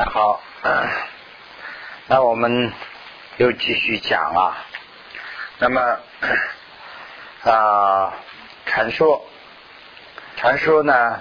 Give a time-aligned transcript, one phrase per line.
[0.00, 0.40] 那好，
[2.06, 2.72] 那我们
[3.36, 4.56] 又继续讲啊。
[5.58, 5.98] 那么
[7.42, 8.12] 啊，
[8.64, 9.26] 传说，
[10.36, 11.20] 传说呢，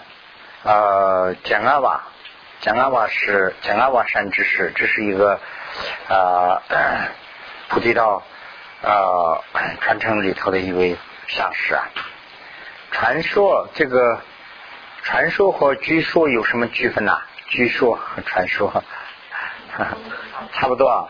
[0.61, 2.03] 呃，讲阿瓦，
[2.61, 5.39] 讲阿瓦是讲阿瓦山之士，这是一个
[6.07, 6.61] 啊
[7.69, 8.21] 菩提道
[8.83, 9.41] 啊
[9.81, 11.89] 传承里头的一位上师啊。
[12.91, 14.21] 传说这个
[15.01, 17.19] 传说和据说有什么区分呢？
[17.49, 18.83] 据说和传说
[20.53, 21.07] 差不多，啊，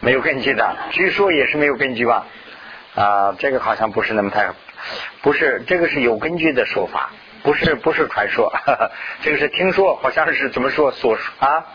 [0.00, 0.76] 没有根据的。
[0.90, 2.26] 据说也是没有根据吧？
[2.94, 4.50] 啊，这个好像不是那么太，
[5.22, 7.10] 不是这个是有根据的说法，
[7.42, 8.52] 不是不是传说，
[9.22, 11.66] 这个是听说，好像是怎么说所说啊？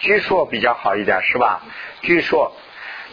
[0.00, 1.62] 据说比较好一点是吧？
[2.02, 2.54] 据说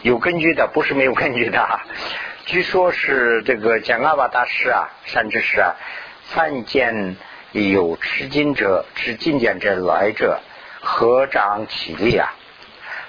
[0.02, 1.80] 有根据的，不是没有根据的。
[2.44, 5.76] 据说是这个讲阿巴大师啊，善知识啊，
[6.26, 7.16] 参见。
[7.52, 10.40] 有持经者、持经典者来者，
[10.80, 12.32] 合掌起立啊，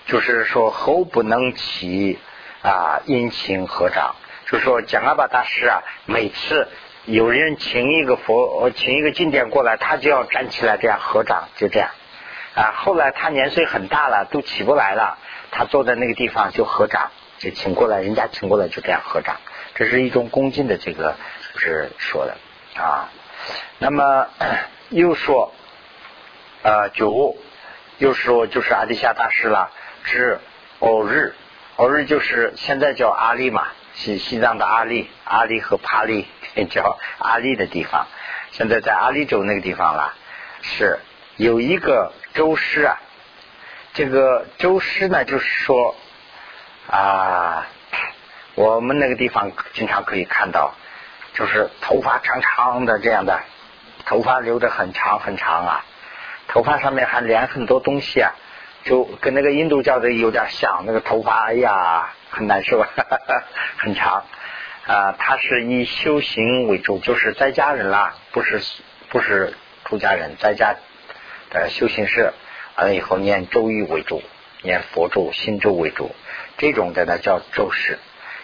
[0.06, 2.20] 就是说侯不能起
[2.62, 4.16] 啊，殷勤合掌。
[4.48, 6.68] 就说蒋阿巴大师啊，每次
[7.06, 11.90] 有人请一个佛、请一个经典过来，他就要站起来这样合掌，就这样
[12.54, 12.74] 啊。
[12.76, 15.18] 后来他年岁很大了，都起不来了，
[15.52, 19.38] 他坐在那个地方就合掌，就请过来，人家请过来就这样合掌，
[19.76, 21.16] 这是一种恭敬的这个，
[21.54, 22.36] 就是说的
[22.76, 23.10] 啊。
[23.80, 24.28] 那么
[24.90, 25.54] 又说，
[26.62, 27.36] 呃，九
[27.98, 29.72] 又说就是阿底夏大师了，
[30.04, 30.40] 是
[30.80, 31.34] 偶日，
[31.78, 36.28] 偶日就是现在叫阿里嘛，西西藏的阿里，阿里和帕利
[36.70, 38.08] 叫阿里的地方，
[38.52, 40.14] 现在在阿里州那个地方了，
[40.62, 41.00] 是
[41.38, 43.02] 有一个周师啊，
[43.94, 45.96] 这个周师呢，就是说
[46.90, 47.68] 啊，
[48.56, 50.74] 我们那个地方经常可以看到。
[51.34, 53.40] 就是头发长长的这样的，
[54.06, 55.86] 头发留的很长很长啊，
[56.48, 58.34] 头发上面还连很多东西啊，
[58.84, 62.86] 就跟那个印度教的有点像，那个头发哎呀很难受，
[63.78, 64.26] 很长
[64.86, 65.16] 啊。
[65.18, 68.62] 他是以修行为主，就是在家人啦，不是
[69.10, 69.56] 不是
[69.86, 70.76] 出家人，在家
[71.50, 72.32] 的修行是
[72.76, 74.22] 完了以后念咒语为主，
[74.62, 76.16] 念佛咒、心咒为主，
[76.58, 77.98] 这种的呢叫咒师。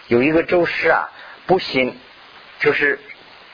[0.08, 1.08] 有一个咒师啊，
[1.46, 1.96] 不行。
[2.60, 3.00] 就是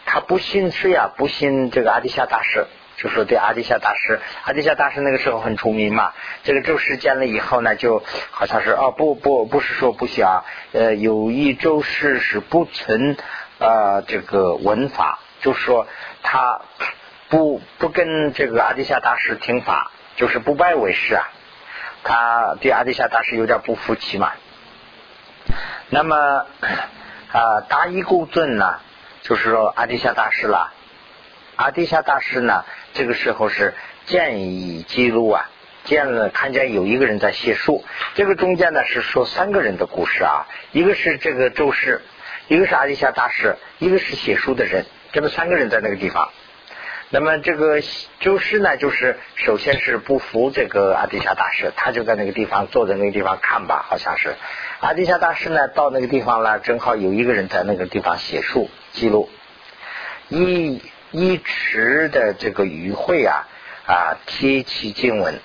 [0.05, 1.11] 他不信谁呀？
[1.17, 6.13] 不信这个阿底夏大师，就说对阿底夏大师，阿底夏大师那个时候很出名嘛。
[6.45, 13.17] 这个周师见了以后呢，就好像是哦不不不是说不信啊，呃有一周师是不存
[13.59, 15.87] 啊这个文法，就是说
[16.23, 16.61] 他
[17.29, 21.29] 不不跟这个阿底夏大师听法，就是不拜为师啊。
[22.05, 24.33] 他对阿底夏大师有点不服气嘛。
[25.91, 26.47] 那么
[27.33, 28.79] 啊大一故尊呢？
[29.29, 30.73] 就是说阿底夏大师了，
[31.57, 32.65] 阿底夏大师呢，
[32.95, 35.51] 这个时候是见以记录啊，
[35.83, 37.85] 见了看见有一个人在写书，
[38.15, 42.03] 这个中间呢是说三个人的故事啊，一个是这个周氏，
[42.47, 46.31] 一个是阿底夏大师，一个是写书的人，这么三个人在那个地方。
[47.11, 47.81] 那么这个
[48.21, 54.37] 周师呢，就是首先是不服这个阿底夏大师，他就在那个地方坐在那个地方看吧，好像是。
[54.81, 59.31] 阿底夏大师呢，到那个地方了，正好有一个人在那个地方写书记录，
[60.29, 60.83] 一
[61.13, 63.49] 一池的这个余会啊
[63.87, 65.41] 啊贴其经文，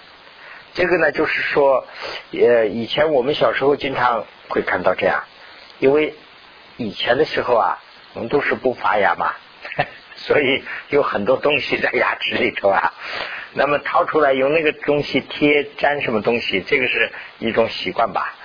[0.74, 1.88] 这个呢就是说，
[2.34, 5.24] 呃，以前我们小时候经常会看到这样，
[5.80, 6.14] 因为
[6.75, 7.80] 以前的时候啊，
[8.14, 9.34] 我们都是不发芽嘛，
[10.18, 12.94] 所以有很多东西在牙齿里头啊，
[13.53, 18.36] 那么掏出来用那个东西贴粘什么东西，这个是一种习惯吧。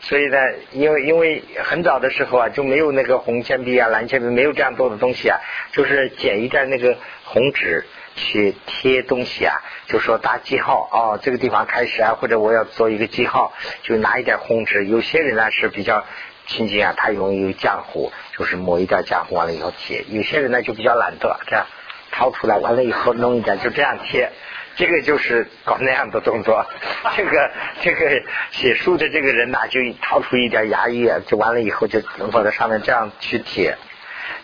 [0.00, 0.36] 所以呢，
[0.72, 5.38] 因为因为很早的时候啊，就没有那个红铅笔啊、蓝铅笔，没有这样多的东西啊，
[5.72, 7.84] 就是剪一张那个红纸
[8.14, 9.54] 去贴东西啊，
[9.86, 13.52] 就说打记号哦，这个地方开始啊，或者我要做一个记号，
[13.82, 14.86] 就拿一点红纸。
[14.86, 16.04] 有些人呢是比较
[16.46, 21.66] 亲近啊，他用一个浆糊，就是抹一点浆糊完了以后贴；有些人呢就比较懒惰，这样
[22.10, 24.30] 掏出来完了以后弄一点，就这样贴。
[24.76, 26.64] 这个就是搞那样的动作，
[27.16, 27.50] 这个
[27.82, 33.76] 这个写书的这个人呐，就掏出一点牙医，就完了以后就放在上面这样去贴，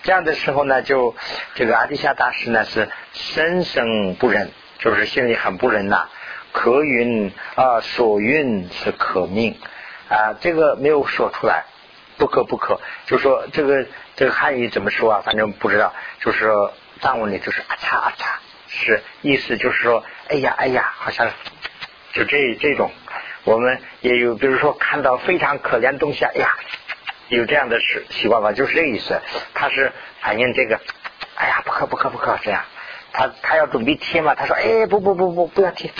[0.03, 1.15] 这样的时候呢，就
[1.55, 6.09] 这个阿底夏大师呢是深深不忍，就是心里很不忍呐。
[6.53, 9.57] 可云啊，所云是可命
[10.09, 11.65] 啊，这个没有说出来，
[12.17, 13.87] 不可不可，就说这个
[14.17, 15.23] 这个汉语怎么说啊？
[15.25, 16.51] 反正不知道，就是
[17.01, 18.27] 藏文里就是啊嚓啊嚓。
[18.69, 21.31] 是意思就是说，哎呀哎呀，好像
[22.13, 22.91] 就这这种，
[23.45, 26.55] 我们也有，比如说看到非常可怜的东西，哎呀，
[27.29, 29.21] 有这样的习习惯吧，就是这个意思。
[29.55, 30.81] 他是反映这个，
[31.35, 32.63] 哎呀，不可不可不可这样。
[33.13, 35.91] 他他要准备贴嘛，他说，哎，不不不不，不要贴，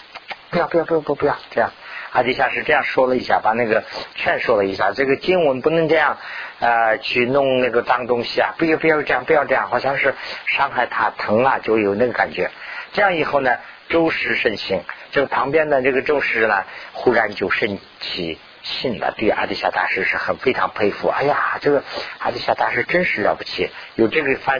[0.51, 1.73] 不要不要不要不不要这样。
[2.13, 3.85] 阿底夏是这样说了一下，把那个
[4.15, 6.19] 劝说了一下，这个经文不能这样
[6.59, 10.15] 呃去弄那个脏东西啊，不要不要这样不要这样，好像是
[10.47, 12.51] 伤害他疼啊，就有那个感觉。
[12.93, 13.59] 这样以后呢，
[13.89, 14.83] 周师甚行，
[15.13, 21.09] 这个旁边的这个周师呢，忽然就生起信了，对阿底夏大师是很非常佩服。
[21.09, 21.85] 哎呀，这个
[22.19, 24.59] 阿底夏大师真是了不起，有这个发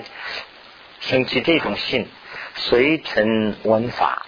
[1.01, 2.09] 生起这种信，
[2.55, 4.27] 随承闻法。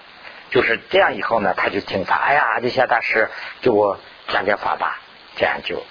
[0.50, 2.16] 就是这样，以后呢，他就听法。
[2.16, 3.28] 哎呀，阿底夏大师
[3.60, 3.98] 给我
[4.28, 5.00] 讲讲法吧。
[5.36, 5.82] 这样就，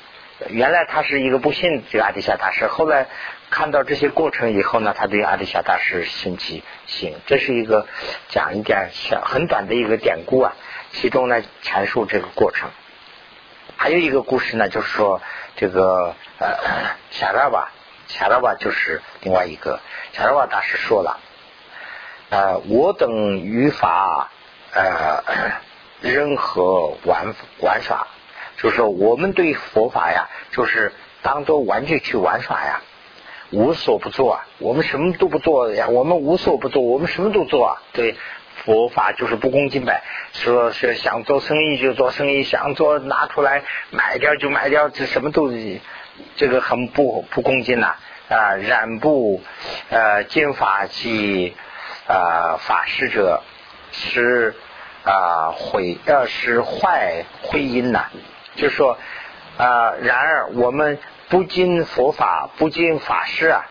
[0.50, 3.08] 原来他是一个不信这个阿底夏大师，后来
[3.50, 7.16] 看到这些过程以后呢，他对阿底夏大师兴起信。
[7.26, 7.88] 这是一个
[8.28, 10.54] 讲一点小很短的一个典故啊，
[10.92, 12.70] 其中呢阐述这个过程。
[13.78, 15.22] 还有一个故事呢，就是说
[15.56, 16.48] 这个呃，
[17.12, 17.72] 夏拉瓦，
[18.08, 19.80] 夏拉瓦就是另外一个
[20.12, 21.20] 夏拉瓦大师说了，
[22.30, 24.30] 呃，我等语法。
[24.74, 25.24] 呃，
[26.02, 28.08] 任何玩玩耍，
[28.58, 32.82] 就是说我们对佛法呀，就是当做玩具去玩耍呀，
[33.52, 34.48] 无所不做啊。
[34.60, 37.82] 我们什么都不做呀，我们无所不做，我们什么都做啊。
[37.94, 38.16] 对
[38.64, 45.52] 佛法就是不恭敬呗，说是想做生意就做生意，想做拿出来买掉就买掉，这什么都
[46.36, 47.96] 这个很不不恭敬呐
[48.30, 48.56] 啊！
[48.56, 49.42] 染布
[49.90, 51.56] 呃金法器
[52.08, 53.42] 啊法师者。
[53.92, 54.56] 是
[55.04, 58.06] 啊，毁呃是坏灰因呐，
[58.56, 58.98] 就是说
[59.58, 61.00] 啊，然而我们
[61.30, 63.66] 不经佛法，不经法师啊，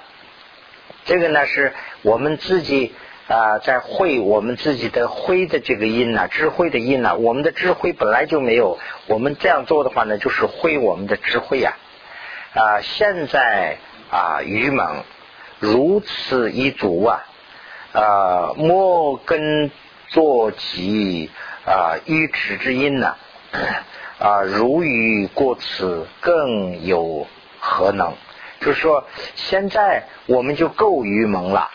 [1.05, 2.94] 这个呢是我们自己
[3.29, 11.75] 啊在会我们自己的灰的这个因呐，智慧的因呐，我们的智慧本来就没有，我们这样做的话呢，就是会我们的智慧呀
[12.55, 13.76] 啊，现在
[14.11, 15.05] 啊愚蒙
[15.61, 17.26] 如此一足啊
[17.93, 19.70] 啊，莫跟。
[20.08, 21.31] 作其
[21.64, 23.16] 啊愚痴之因呢
[24.19, 27.26] 啊如于过此更有
[27.60, 28.14] 何能？
[28.60, 29.05] 就是说
[29.37, 31.70] 现在我们就够愚蒙了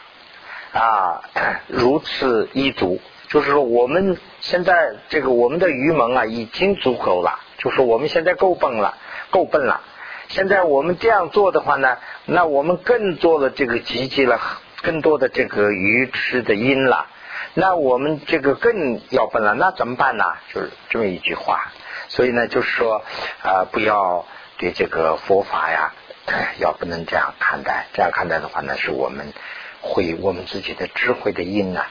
[0.73, 1.21] 啊
[1.67, 2.99] 如此一足，
[3.29, 8.97] 就是说我们现在这个我们的愚蒙啊已经足够了，就是我们现在够笨了，
[9.29, 9.81] 够笨了。
[10.27, 14.39] 现在我们这样做的话呢，那我们更做了这个积极了
[14.81, 17.07] 更多的这个愚痴的因了。
[17.55, 20.25] 那我们这个更要笨了，那怎么办呢？
[20.51, 21.71] 就是这么一句话。
[22.07, 23.03] 所以呢，就是说
[23.43, 24.25] 啊，不要
[24.57, 25.93] 对这个佛法呀，
[26.57, 27.85] 要不能这样看待。
[27.93, 29.33] 这样看待的话呢，是我们
[29.81, 31.85] 毁我们自己的智慧的因啊。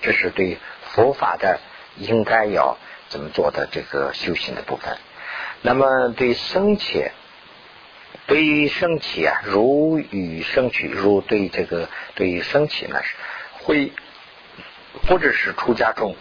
[0.00, 0.56] 这是对
[0.94, 1.60] 佛法的
[1.98, 2.78] 应该要
[3.10, 4.96] 怎么做的这个修行的部分。
[5.60, 7.10] 那么对生起，
[8.26, 13.14] 对于生起啊，如与生取，如对这个对于生起呢是
[13.64, 13.92] 会。
[15.08, 16.16] 或者是出家众，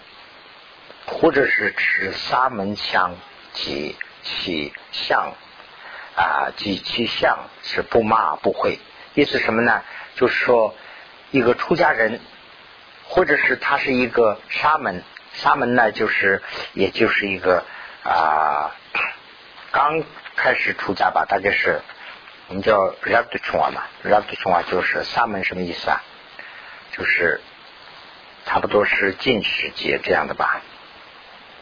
[1.06, 3.16] 或者是持沙门香
[3.54, 5.34] 及其相
[6.16, 8.80] 啊及其相是不骂不会，
[9.14, 9.84] 意思什么呢？
[10.16, 10.74] 就是说
[11.32, 12.22] 一个出家人，
[13.10, 15.04] 或者是他是一个沙门，
[15.34, 16.42] 沙门呢就是
[16.74, 17.66] 也就是一个
[18.04, 18.76] 啊
[19.72, 20.04] 刚
[20.36, 21.82] 开始出家吧，大概是
[22.48, 24.50] 我们叫 r a b d c h u a 嘛 r a b d c h
[24.50, 26.02] u a 就是沙门什么意思啊？
[26.92, 27.42] 就是。
[28.46, 30.62] 差不多是近世节这样的吧，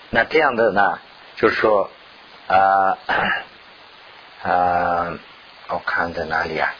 [0.09, 0.99] 那这样的呢，
[1.35, 1.89] 就是说，
[2.47, 2.97] 呃，
[4.44, 5.19] 呃，
[5.68, 6.73] 我看在哪里啊？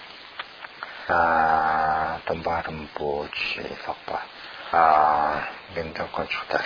[1.08, 4.22] 啊，东巴东波去法吧，
[4.78, 6.62] 啊，领导过去的，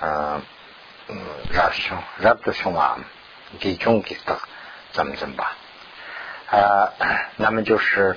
[0.00, 0.42] 嗯，
[1.52, 2.98] 让兄，让不兄啊，
[3.58, 4.38] 给中给的，
[4.92, 5.56] 怎么怎么吧？
[6.50, 6.92] 啊，
[7.36, 8.16] 那么就是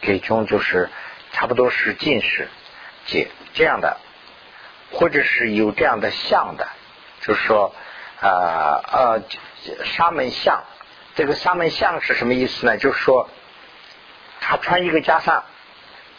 [0.00, 0.90] 给中就是
[1.32, 2.48] 差不多是近视
[3.06, 3.28] 节。
[3.54, 3.98] 这样的，
[4.92, 6.68] 或者是有这样的像的，
[7.20, 7.74] 就是说，
[8.20, 9.22] 呃呃，
[9.84, 10.64] 沙门像，
[11.14, 12.78] 这个沙门像是什么意思呢？
[12.78, 13.28] 就是说，
[14.40, 15.42] 他穿一个袈裟，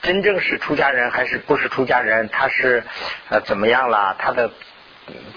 [0.04, 2.30] 真正是出家人还是不是出家人？
[2.30, 2.84] 他是
[3.30, 4.16] 呃怎么样了？
[4.20, 4.52] 他的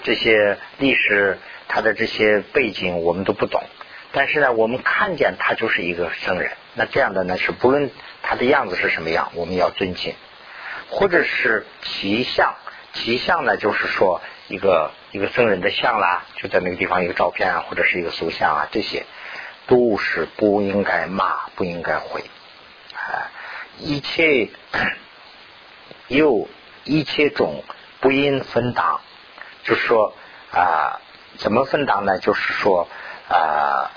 [0.03, 3.63] 这些历史，他的这些背景我们都不懂，
[4.11, 6.51] 但是呢，我们看见他就是一个僧人。
[6.75, 7.89] 那这样的呢，是不论
[8.21, 10.13] 他的样子是什么样，我们要尊敬。
[10.89, 12.55] 或者是其像，
[12.93, 19.05] 其像呢，就是说一个一个僧人的像啦，就在那个地方一个照片啊，或者是一个塑像啊，这些
[19.67, 22.23] 都是不应该骂，不应该毁
[22.93, 23.29] 啊！
[23.79, 24.49] 一切
[26.07, 26.47] 又
[26.85, 27.63] 一切种
[27.99, 29.01] 不应分党，
[29.63, 30.13] 就是说
[30.51, 31.01] 啊，
[31.37, 32.17] 怎么分党呢？
[32.19, 32.87] 就是说
[33.27, 33.91] 啊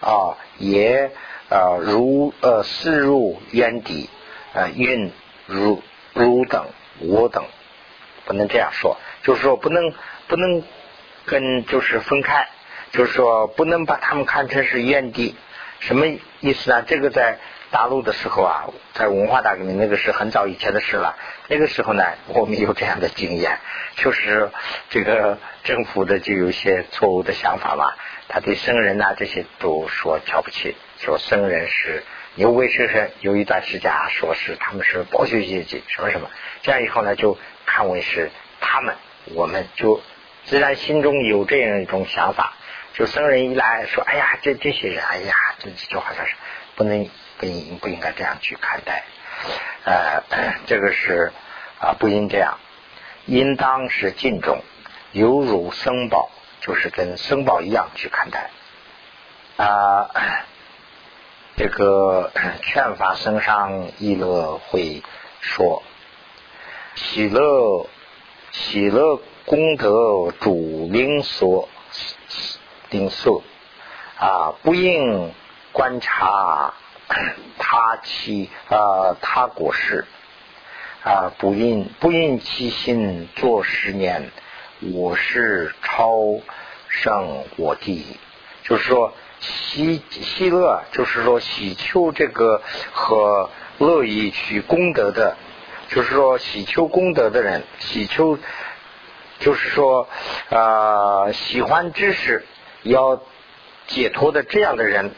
[0.00, 1.10] 啊，也
[1.50, 4.08] 呃如呃四入渊底
[4.54, 5.12] 呃运
[5.46, 5.82] 如。
[6.16, 6.66] 汝等
[6.98, 7.44] 我等
[8.24, 9.92] 不能这样说，就是说不能
[10.26, 10.62] 不能
[11.26, 12.48] 跟就是分开，
[12.90, 15.36] 就是说不能把他们看成是原地，
[15.80, 16.06] 什么
[16.40, 16.82] 意思呢？
[16.86, 17.38] 这个在
[17.70, 21.16] 大陆的时候啊，在文化大革命那个是很早以前的事了。
[21.48, 23.58] 那个时候呢，我们有这样的经验，
[23.96, 24.50] 就是
[24.88, 27.92] 这个政府的就有些错误的想法嘛，
[28.28, 32.02] 他对僧人呐这些都说瞧不起，说僧人是
[32.36, 36.30] 牛鬼蛇神，有一段时间啊，说是他们是剥削阶级，什么什么，
[36.62, 38.94] 这样以后呢，就看为是他们，
[39.34, 40.00] 我们就
[40.44, 42.54] 自然心中有这样一种想法，
[42.94, 46.34] 就僧人一来说，哎呀，这这些人，哎呀，这就好像是
[46.76, 47.08] 不能。
[47.38, 49.04] 不应不应该这样去看待，
[49.84, 50.22] 呃，
[50.64, 51.30] 这个是
[51.78, 52.58] 啊，不应这样，
[53.26, 54.62] 应当是敬重，
[55.12, 56.30] 犹如僧宝，
[56.62, 58.48] 就是跟僧宝一样去看待
[59.58, 60.08] 啊。
[61.56, 65.02] 这个劝法僧上一乐会
[65.40, 65.82] 说，
[66.94, 67.86] 喜乐
[68.52, 71.70] 喜乐功德主灵所
[72.90, 73.42] 灵所
[74.18, 75.32] 啊，不应
[75.72, 76.74] 观察。
[77.58, 80.04] 他其啊，他国事
[81.04, 84.30] 啊，不应不应其心做十年，
[84.92, 86.10] 我是超
[86.88, 88.18] 胜我地，
[88.64, 92.62] 就是说喜喜乐，就是说喜求这个
[92.92, 95.36] 和乐意去功德的，
[95.88, 98.38] 就是说喜求功德的人，喜求
[99.38, 100.08] 就是说
[100.50, 102.44] 啊，喜欢知识
[102.82, 103.22] 要
[103.86, 105.12] 解脱的这样的人。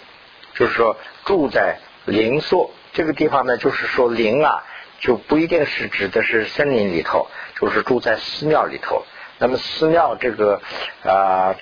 [0.54, 4.64] 就是说，住在林所这个地方呢，就是说林啊，
[4.98, 7.28] 就不一定是指的是森林里头，
[7.60, 9.04] 就是住在寺庙里头。
[9.38, 10.60] 那么寺庙这个
[11.04, 11.54] 啊，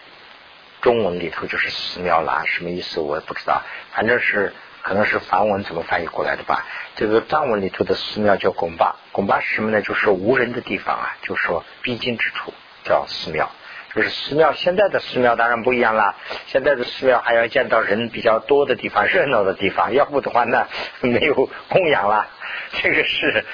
[0.86, 3.60] 中文里头就是寺庙啦，什么意思我也不知道，
[3.92, 4.52] 反正是
[4.82, 6.64] 可能是梵文怎么翻译过来的吧。
[6.94, 9.82] 这个藏文里头的寺庙叫拱巴，拱巴是什么呢？
[9.82, 13.50] 就是无人的地方啊，就是说必经之处叫寺庙。
[13.96, 16.14] 就是寺庙，现在的寺庙当然不一样了。
[16.46, 20.68] 现在的寺庙还要见到人比较多的地方、热闹的地方，要不的话那
[21.00, 22.28] 没有供养了。
[22.80, 23.44] 这个是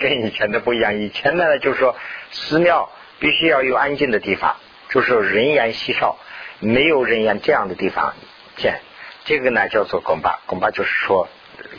[0.00, 0.98] 跟以前的不一样。
[0.98, 1.94] 以前呢，就是说
[2.30, 4.56] 寺庙必须要有安静的地方，
[4.88, 6.16] 就是人烟稀少，
[6.60, 8.14] 没有人烟这样的地方
[8.56, 8.80] 建。
[9.24, 11.28] 这个呢叫做拱巴，拱巴就是说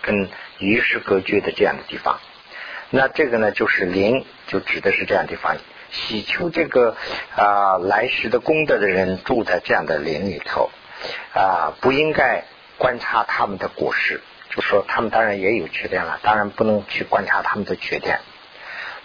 [0.01, 2.19] 跟与世隔绝的这样的地方。
[2.91, 5.57] 那这个呢就是灵，就指的是这样地方。
[5.91, 6.95] 祈求这个
[7.35, 10.69] 啊来世的功德的人住在这样的林里头
[11.33, 12.43] 啊，不应该
[12.77, 14.21] 观察他们的果实，
[14.51, 18.19] 就说他们当然也有缺点了，当然不能去观察他们的缺点，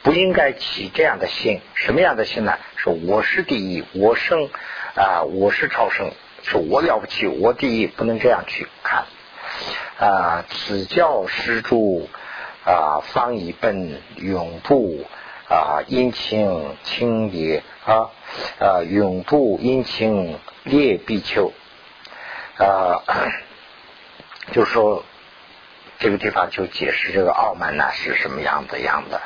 [0.03, 2.59] 不应该起这样的心，什么样的心呢？
[2.77, 4.51] 说我是第一，我生
[4.95, 9.07] 啊，我是超生，说我了不起，我第一，不能这样去看
[9.99, 10.45] 啊。
[10.49, 12.09] 此教施主
[12.65, 15.05] 啊，方以本永不。
[15.47, 18.11] 啊，殷勤清烈啊，
[18.59, 21.53] 啊，永不殷勤烈必求
[22.57, 23.03] 啊，
[24.53, 25.05] 就说
[25.99, 29.21] 这个地方就解释这个傲慢呢是什么样子样的，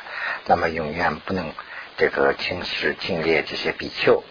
[0.45, 1.53] 那么永远不能
[1.95, 4.21] 这个轻视轻烈这些比丘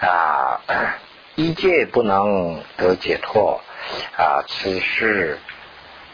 [0.00, 0.60] 啊，
[1.34, 3.60] 一界不能得解脱
[4.16, 5.38] 啊，此事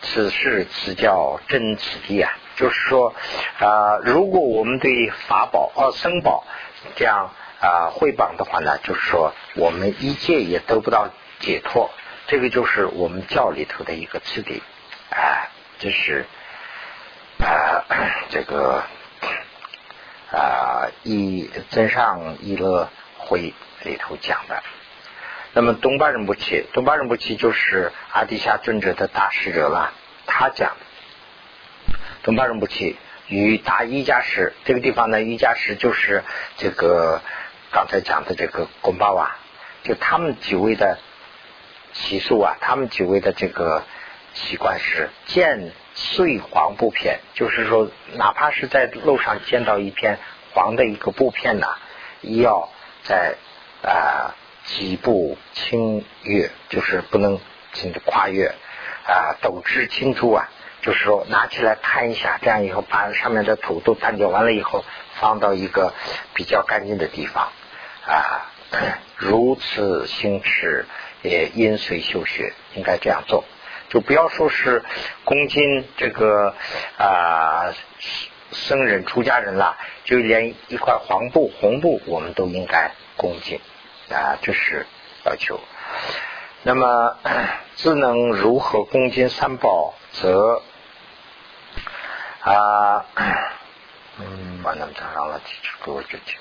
[0.03, 2.33] 此事此教真此地啊。
[2.57, 3.15] 就是说，
[3.59, 6.45] 啊，如果我们对法宝、哦僧宝
[6.95, 11.91] 这样啊汇绑的话呢，就是说我们一切也得不到解脱。
[12.27, 14.63] 这个就是我们教里头的一个次第，
[15.11, 15.47] 啊，
[15.79, 16.25] 这是
[17.39, 17.85] 啊
[18.31, 18.83] 这个
[20.33, 22.89] 啊一增上一乐
[23.19, 23.53] 会
[23.87, 24.63] 里头讲的。
[25.55, 29.95] 那么东巴仁波切，东巴仁波切就是阿底夏尊者的大使者了，
[30.27, 31.97] 他讲的。
[32.23, 32.97] 东巴仁不起
[33.29, 36.25] 与大瑜伽师这个地方呢，瑜伽师就是
[36.57, 37.23] 这个
[37.73, 39.37] 刚才讲的这个贡巴瓦，
[39.83, 40.99] 就他们几位的
[41.93, 43.85] 习俗啊，他们几位的这个
[44.35, 50.19] 习惯是见碎黄布片，就是说，哪怕是在路上见到一片
[50.53, 51.69] 黄的一个布片呢，
[52.21, 52.69] 也要
[53.05, 53.37] 在
[53.83, 57.39] 啊几步轻越，就是不能
[57.73, 58.55] 轻跨越
[59.07, 60.49] 啊，斗之清楚啊。
[60.83, 65.93] 就是说，拿起来摊一下，这样以后把上面的土都摊掉完了以后，放到一个
[66.33, 67.51] 比较干净的地方
[68.07, 68.53] 啊。
[69.17, 70.87] 如此行持
[71.23, 73.45] 也因随修学，应该这样做。
[73.89, 74.85] 就不要说是
[75.25, 76.55] 恭敬这个
[76.99, 77.75] 啊
[78.53, 83.61] 僧人、出家人了，就连一块黄布、红布，我们都应该恭敬
[84.11, 84.87] 啊，这是
[85.25, 85.59] 要求。
[86.63, 87.17] 那么
[87.77, 90.63] 自能如何恭敬三宝，则。
[92.41, 93.05] 啊，
[94.19, 95.41] 嗯，把那么长上了，
[95.85, 96.39] 给我就去。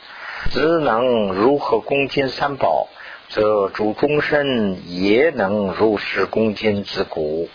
[0.51, 2.88] 只能如何恭敬三宝，
[3.29, 7.50] 则主终身也能如是恭敬之故。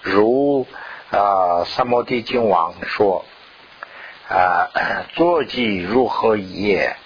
[0.00, 0.66] 如
[1.10, 3.24] 啊，三摩地经王说
[4.28, 4.70] 啊，
[5.14, 6.96] 坐骑如何也，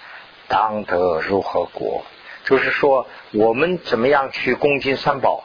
[0.47, 2.05] 当得如何果。
[2.45, 5.43] 就是说，我们怎么样去恭敬三宝？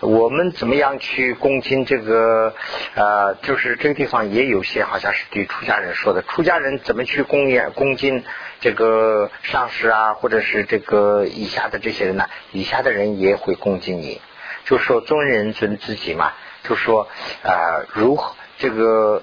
[0.00, 2.52] 我们怎么样去恭敬这个？
[2.94, 6.22] 呃，就是这个地方也有些好像是对出家人说的。
[6.22, 8.22] 出家人怎么去恭敬恭敬
[8.60, 12.26] 这个上师啊，或者是这个以下的这些人呢？
[12.52, 14.20] 以下的人也会恭敬你。
[14.66, 16.32] 就说尊人尊自己嘛。
[16.64, 17.08] 就说
[17.42, 19.22] 啊，如何这个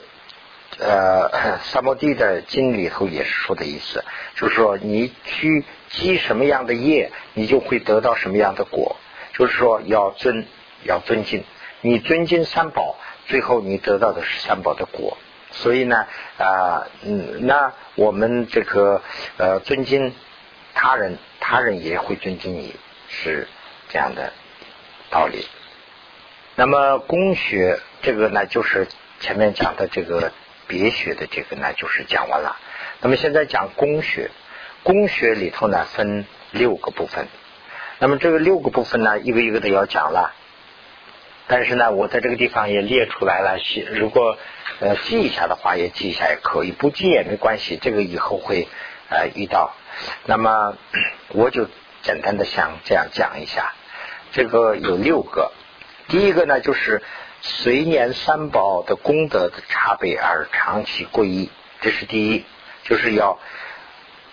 [0.82, 4.04] 呃， 萨摩地的经里头也是说的意思，
[4.36, 8.98] 就是说你去积什么样的业，你就会得到什么样的果。
[9.34, 10.46] 就是说要尊。
[10.84, 11.44] 要尊敬，
[11.82, 12.96] 你尊敬三宝，
[13.28, 15.16] 最后你得到的是三宝的果。
[15.52, 16.08] 所以呢，
[16.40, 19.04] 啊，嗯，那我们这个
[19.38, 20.12] 呃尊敬
[20.74, 22.76] 他人，他人也会尊敬你，
[23.10, 23.48] 是
[23.90, 24.34] 这样的
[25.12, 25.46] 道理。
[26.56, 28.88] 那么公学这个呢，就是
[29.20, 30.32] 前面讲的这个
[30.72, 32.56] 别学的这个呢，就是讲完了。
[33.02, 34.32] 那么现在讲公学，
[34.84, 37.28] 公学里头呢分六个部分。
[38.00, 40.34] 那么这个六个部分呢，一个一个的要讲了。
[41.48, 44.38] 但是呢，我在这个地方也列出来了，写如果
[44.80, 48.70] 呃记一下的话，也记一下也可以，不记也没关系，这个以后会
[49.10, 49.76] 呃遇到。
[50.26, 50.78] 那么
[51.28, 51.68] 我就
[52.02, 53.74] 简单的想这样讲一下，
[54.32, 55.52] 这个有六个。
[56.08, 57.02] 第一个呢，就是
[57.42, 61.50] 随念三宝的功德的差别而长期皈依，
[61.82, 62.46] 这是第一，
[62.84, 63.40] 就是要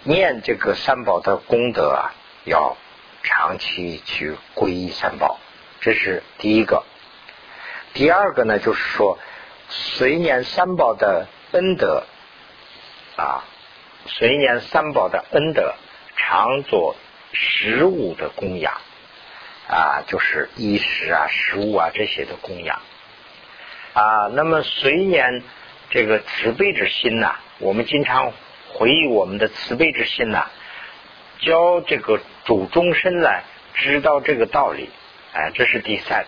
[0.02, 2.12] 念这个三宝的功德啊，
[2.44, 2.76] 要
[3.22, 5.38] 长期去皈依三宝，
[5.80, 6.84] 这是第一个。
[7.94, 9.18] 第二个呢，就是说，
[9.70, 12.04] 随念三宝的恩德
[13.16, 13.44] 啊，
[14.06, 15.74] 随念三宝的恩德，
[16.14, 16.94] 常做
[17.32, 18.74] 食物的供养
[19.66, 22.82] 啊，就是衣食啊、食物啊这些的供养。
[23.98, 24.30] 啊。
[24.32, 25.42] 那么随念
[25.90, 28.32] 这个慈悲之心呐，我们经常
[28.72, 30.46] 回忆我们的慈悲之心呐，
[31.40, 34.88] 教这个主终身来知道这个道理，
[35.32, 36.26] 哎，这是第三。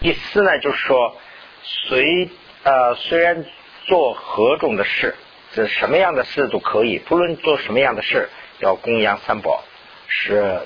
[0.00, 1.16] 第四呢，就是说，
[1.62, 2.28] 随
[2.62, 3.44] 呃虽然
[3.84, 5.14] 做何种的事，
[5.52, 8.28] 这什么样的事都可以，不论做什么样的事，
[8.60, 9.64] 要供养三宝，
[10.06, 10.60] 是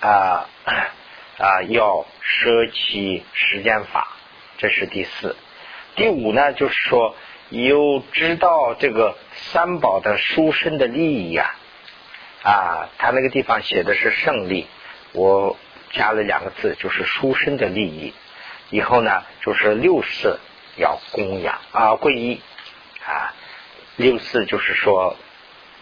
[0.00, 0.48] 啊
[1.36, 4.16] 啊要舍弃时间法，
[4.60, 5.36] 这是第四。
[5.96, 7.16] 第五呢，就是说
[7.48, 11.54] 有知道这个三宝的殊胜的利益呀
[12.42, 14.66] 啊，他那个地方写的是胜利，
[15.12, 15.56] 我
[15.92, 18.12] 加了两个字，就是殊胜的利益。
[18.68, 20.38] 以后呢，就是六四
[20.76, 22.40] 要供养啊，皈依
[23.04, 23.34] 啊，
[23.96, 25.16] 六四就是说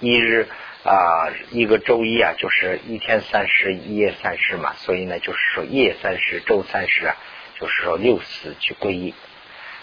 [0.01, 0.49] 一日
[0.85, 7.17] 啊，一个周一啊，就是一天三十，一夜三十嘛，所以呢，就是说夜三十，周三十啊，
[7.61, 9.15] 就是说六四去皈依。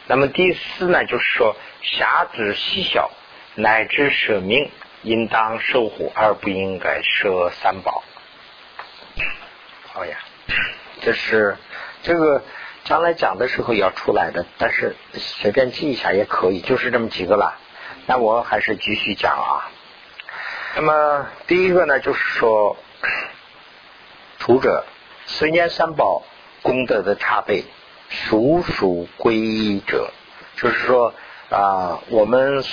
[0.07, 3.11] 那么第四呢，就是说侠子细小
[3.55, 4.69] 乃至舍命，
[5.03, 8.03] 应当守护而不应该舍三宝。
[9.93, 10.17] 好呀，
[11.01, 11.57] 这是
[12.03, 12.41] 这个。
[12.87, 17.57] 将来讲的时候要出来的，但是随便记一下也可以，就是这么几个了。
[18.05, 19.71] 那我还是继续讲啊。
[20.75, 22.77] 那么第一个呢，就是说，
[24.37, 24.85] 徒者
[25.25, 26.21] 随念三宝
[26.65, 27.63] 功德的差倍，
[28.09, 30.09] 属属皈依者，
[30.57, 31.13] 就是说
[31.51, 32.63] 啊，我们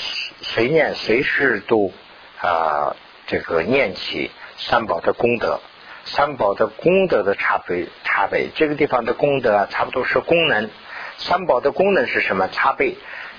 [0.40, 1.92] 随念随时都
[2.40, 5.60] 啊这个念起三宝的功德。
[6.06, 10.70] 三宝的功德的差别，差别这个地方的功德啊，差不多是功能。
[11.18, 12.48] 三宝的功能是什么？
[12.48, 12.94] 差别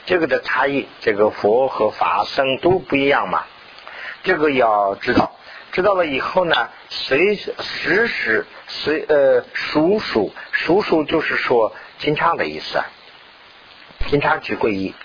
[0.06, 3.44] 这个的差异，这个佛和法僧都不一样嘛。
[4.22, 5.36] 这个要知道，
[5.74, 12.82] 知道了以后呢，随时时随呃，数数数数就是说经常的意思，
[14.08, 14.96] 经常去皈依。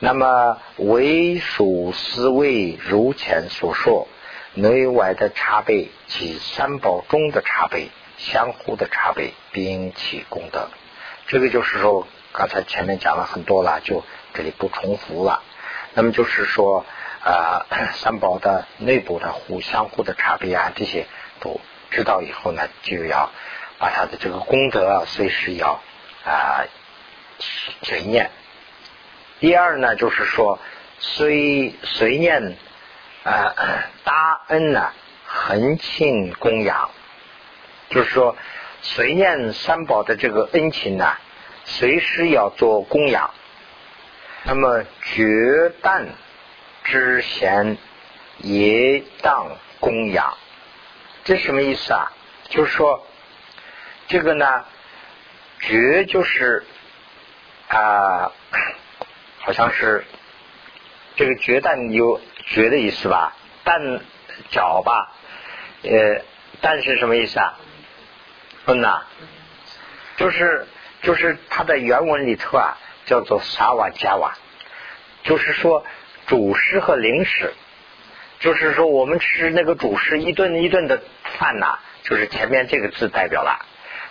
[0.00, 4.08] 那么为数思维如前所说。
[4.54, 10.68] 内外的差别及三宝中的差别，相互的差别，并起功德。
[11.26, 15.42] 这个就是说，刚才前面讲了很多了，就这里不重复了。
[15.94, 16.84] 那么就是说，
[17.24, 21.06] 啊，三宝的内部的互相互的差别啊，这些
[21.40, 23.30] 都知道以后呢，就要
[23.78, 25.80] 把他的这个功德随时要
[26.24, 26.64] 啊
[27.82, 28.30] 随念。
[29.40, 30.58] 第二呢，就是说
[30.98, 32.56] 随随念。
[33.24, 33.54] 啊，
[34.02, 34.90] 大恩呢，
[35.24, 36.90] 恒庆供养，
[37.88, 38.36] 就是说，
[38.80, 41.14] 随念三宝的这个恩情呢，
[41.64, 43.30] 随时要做供养。
[44.42, 44.82] 那么，
[45.14, 45.22] 绝
[45.80, 46.06] 旦
[46.84, 47.76] 之贤
[48.38, 50.36] 也当供养。
[51.24, 52.12] 这什么意思啊？
[52.48, 53.06] 就是说，
[54.08, 54.64] 这个呢，
[55.60, 56.64] 觉就是
[57.68, 58.32] 啊，
[59.38, 60.04] 好像是
[61.16, 63.36] 这个觉但有觉的意思吧？
[63.64, 64.00] 但
[64.50, 65.12] 脚吧，
[65.82, 66.24] 呃，
[66.60, 67.58] 但是什么意思啊？
[68.66, 69.02] 嗯呐，
[70.16, 70.66] 就是
[71.02, 74.34] 就是它的原文里头啊，叫做萨瓦加瓦，
[75.22, 75.84] 就是说
[76.32, 77.52] 主食和零食。
[78.40, 81.02] 就是说，我们吃那个主食一顿一顿的
[81.38, 83.66] 饭呐，就是前面这个字代表了。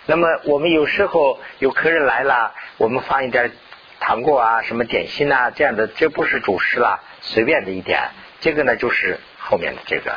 [0.06, 3.50] 那么我们有时候有客人来了，我们放一点
[3.98, 8.10] 糖果啊、什么点心啊这样的，这不是主食了，随便的一点。
[8.40, 10.16] 这个呢，就是后面的这个，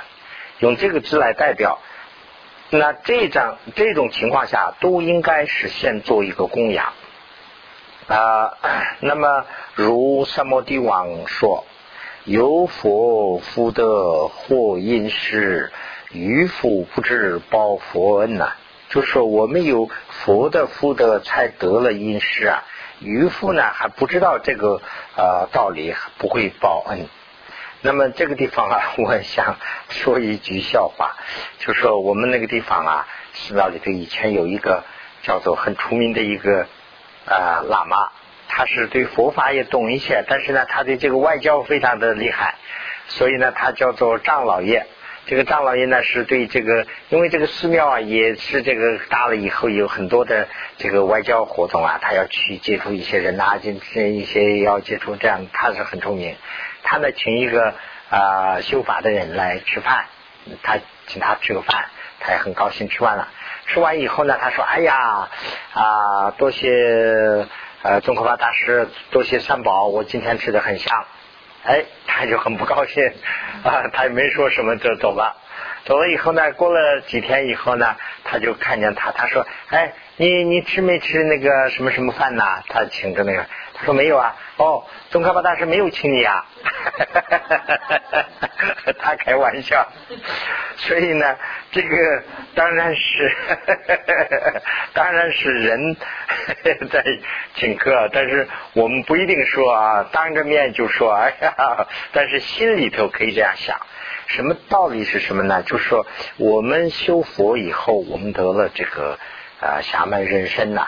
[0.59, 1.79] 用这个字来代表。
[2.69, 6.93] 那这张这种情况下，都应该是先做一个供养
[8.07, 8.53] 啊。
[8.99, 11.65] 那么如三摩地王说。
[12.25, 15.71] 有佛福德或因师，
[16.11, 18.53] 愚夫不知报佛恩呐。
[18.89, 22.63] 就说我们有佛的福德，才得了因师啊。
[22.99, 24.81] 愚夫呢还不知道这个
[25.15, 27.07] 呃道理，不会报恩。
[27.81, 29.57] 那么这个地方啊， 我想
[29.89, 31.15] 说一句笑话，
[31.59, 34.83] 就说我们那个地方啊，寺庙里头以前有一个
[35.21, 36.65] 叫做很出名的一个
[37.27, 37.97] 啊喇嘛。
[38.57, 42.55] 他是对佛法也懂一些，但是呢，他对这个外交非常的厉害，
[43.09, 44.87] 所以呢，他叫做张老爷。
[45.25, 56.37] 这个张老爷呢，是对这个，因为这个寺庙啊，也是这个大了以后有很多的这个外交活动啊，他要去接触一些人呐，这这一些要接触，这样他是很出名。
[56.83, 57.73] 他呢，请一个
[58.09, 60.05] 啊修法的人来吃饭，
[60.63, 61.87] 他请他吃个饭，
[62.21, 62.87] 他也很高兴。
[62.87, 63.27] 吃完了，
[63.67, 65.27] 吃完以后呢，他说：“哎呀
[65.73, 67.45] 啊，多谢。”
[67.85, 71.05] 呃，宗喀巴大师多谢三宝，我今天吃的很香，
[71.63, 73.13] 哎，他就很不高兴
[73.63, 75.37] 啊，他也没说什么就走了。
[75.83, 82.63] 走了以后呢，过了几天以后呢，他就看见他，他说，哎，你你吃没吃那个什么什么饭呐？
[82.69, 84.35] 他请的那个，他说没有啊。
[84.57, 86.45] 哦，宗喀巴大师没有请你啊？
[88.99, 89.87] 他开玩笑。
[90.77, 91.35] 所以呢，
[91.71, 93.31] 这个当然是
[94.93, 95.95] 当然是人
[96.89, 97.03] 在
[97.55, 103.77] 请客，但是我们不一定说啊，当着面就说哎呀，但是心里头可以这样想。
[104.27, 105.61] 什么道理是什么呢？
[105.63, 106.05] 就是说，
[106.37, 109.19] 我们修佛以后，我们得了这个
[109.61, 110.87] 啊侠门人身呐，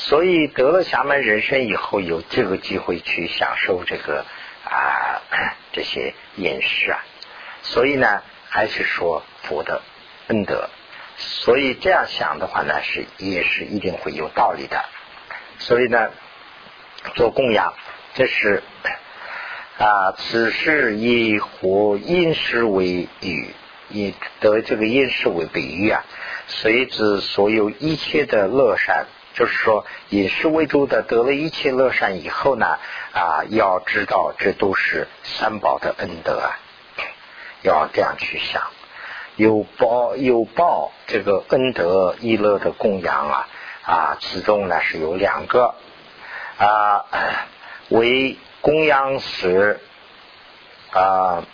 [0.00, 4.24] 所以得了侠门人身以后，有这个机会去享受这个
[4.64, 5.22] 啊
[5.74, 7.04] 这些饮食啊，
[7.62, 9.82] 所以呢，还是说佛的
[10.28, 10.70] 恩德，
[11.16, 14.84] 所以这样想的话呢，是也是一定会有道理的。
[15.58, 16.10] 所以呢，
[17.16, 17.74] 做供养，
[18.14, 18.62] 这是。
[19.78, 23.50] 啊，此事以活因食为喻，
[23.90, 26.04] 以得这个因食为比喻啊。
[26.48, 29.06] 随之所有一切的乐善，
[29.38, 32.78] 就是说以事为主的得了一切乐善以后呢，
[33.12, 36.58] 啊，要知道这都是三宝的恩德啊，
[37.62, 38.62] 要这样去想。
[39.36, 43.48] 有报有报这个恩德一乐的供养啊，
[43.84, 45.74] 啊，其中呢是有两个
[46.58, 47.04] 啊
[47.90, 48.36] 为。
[48.60, 49.78] 供养时
[50.90, 51.44] 啊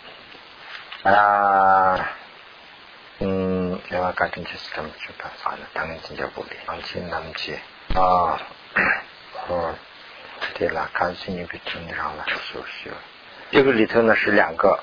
[1.03, 2.09] 啊
[3.19, 5.67] 嗯，另外改成就是怎么去办法呢？
[5.73, 7.59] 当然今天不理，放心那么接
[7.95, 8.41] 啊，
[9.47, 9.73] 哦，
[10.55, 12.91] 对了，看心你给听上了，休息。
[13.51, 14.79] 这个里头呢是两个，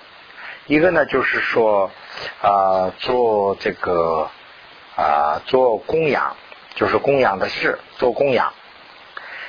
[0.67, 1.91] 一个呢就是说
[2.41, 4.31] 啊做这个
[4.97, 6.37] 啊做供养，
[6.75, 8.53] 就是供养的事做供养，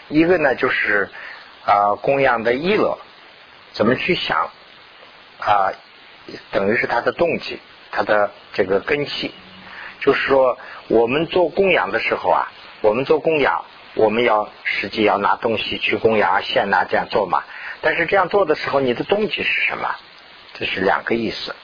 [0.09, 1.09] 一个呢就是。
[1.65, 2.97] 啊，供养的意乐，
[3.71, 4.49] 怎么去想
[5.39, 5.71] 啊？
[6.51, 7.57] 等于是他的动机，
[7.89, 9.33] 他的这个根系，
[10.01, 10.57] 就是说，
[10.89, 12.51] 我们做供养的时候啊，
[12.83, 13.63] 我们做供养，
[13.95, 17.45] 我们要实际要拿东西去供养献呐，这样做嘛。
[17.79, 19.95] 但是这样做的时候，你的动机是什么？
[20.55, 21.55] 这是两个意思。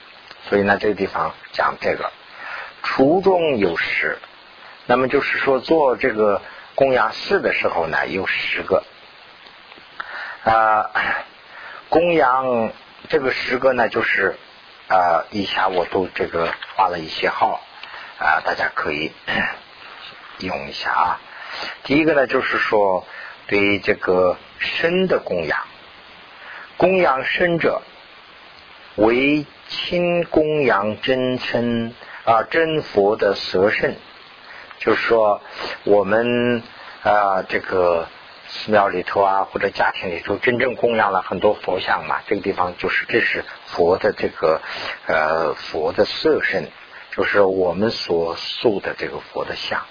[0.48, 2.10] 所以呢，这个地方讲这个
[2.82, 4.16] 初中有十，
[4.86, 6.40] 那么就是说做这个
[6.74, 8.82] 供养事的时候呢，有十个。
[10.44, 10.90] 啊，
[11.90, 12.72] 供养
[13.10, 14.38] 这个十个呢，就是
[14.88, 17.60] 啊，以下我都这个画了一些号
[18.18, 19.12] 啊，大家可以
[20.46, 21.20] 用一下啊。
[21.84, 23.06] 第一个呢，就是说
[23.46, 25.60] 对这个身的供养，
[26.76, 27.82] 供养身者
[28.96, 33.96] 为亲供养真身啊真佛的舍身，
[34.78, 35.42] 就是说
[35.84, 36.62] 我们
[37.02, 38.08] 啊这个
[38.48, 44.60] 寺庙里头啊，或者家庭里头真正供养了很多佛像嘛，这个地方就是这是佛的这个
[45.06, 46.68] 呃佛的色身，
[47.12, 49.86] 就是我们所塑的这个佛的像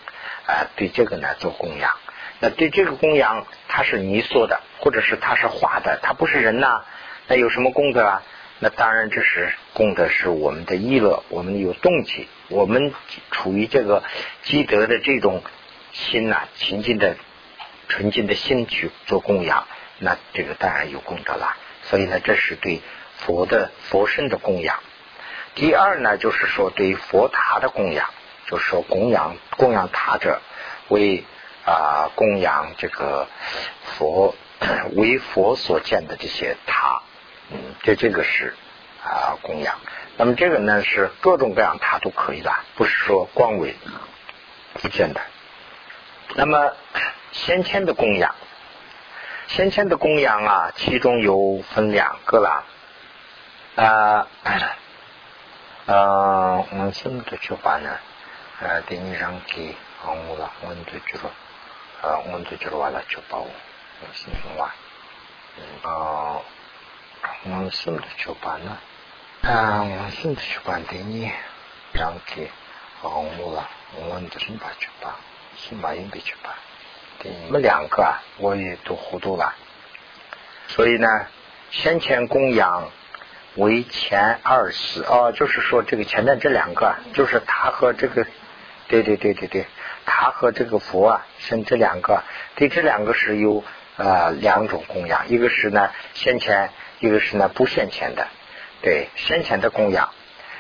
[0.50, 1.96] 啊，对这个呢做供养。
[2.40, 6.84] 那对这个供养，它是泥塑的，或者是它是画的，它不是人呐，
[7.28, 8.24] 那有什么功德啊？
[8.60, 12.94] 那当然这是功德，是我们的意乐，我们有动机，我们
[13.32, 14.04] 处于这个
[14.44, 15.44] 积德的这种
[15.94, 17.16] 心呐，亲近的。
[17.92, 19.66] 纯净的心去做供养，
[19.98, 21.58] 那这个当然有功德了。
[21.82, 22.82] 所以呢，这是对
[23.18, 24.78] 佛的佛身的供养。
[25.56, 28.14] 第二呢，就是说对佛塔的供养，
[28.50, 30.42] 就是说供养供养塔者
[30.88, 31.24] 为
[31.66, 33.28] 啊供养这个
[33.84, 34.34] 佛
[34.96, 37.02] 为佛所建的这些塔，
[37.52, 38.56] 嗯，这这个是
[39.04, 39.80] 啊供养。
[40.18, 43.76] 那么这个呢是各种各样塔都可以的，不是说光为
[44.92, 45.22] 建的。
[46.36, 46.74] 那么。
[47.32, 48.34] 先前的供养，
[49.48, 52.64] 先前的供养啊，其中有分两个啦。
[53.76, 54.28] 啊，
[55.86, 57.92] 呃，我们这么的去话呢？
[58.62, 61.30] 呃，等你让给好我了，我们就觉得，
[62.02, 63.48] 呃，我们就觉得完了就把我，
[64.14, 64.70] 是什么？
[65.84, 66.42] 啊，
[67.44, 68.78] 我们怎么的去办呢？
[69.44, 70.84] 啊，我们怎么的去办？
[70.84, 71.32] 等你
[71.94, 72.50] 让给
[73.02, 75.14] 好我了，我们就什么去办？
[75.56, 76.54] 什么也没去办。
[77.22, 79.54] 你们两个啊，我也都糊涂了。
[80.68, 81.08] 所以呢，
[81.72, 82.90] 先前供养
[83.56, 88.26] 为前二世哦，就是说这个前面这两个，就是他和这个，
[88.90, 89.66] 对对对对对，
[90.06, 92.24] 他和这个佛啊，像这两个，
[92.56, 93.64] 对这两个是有
[93.96, 98.28] 呃两种供养，一个是呢先前，一个是呢不先前的。
[98.82, 100.10] 对，先前的供养，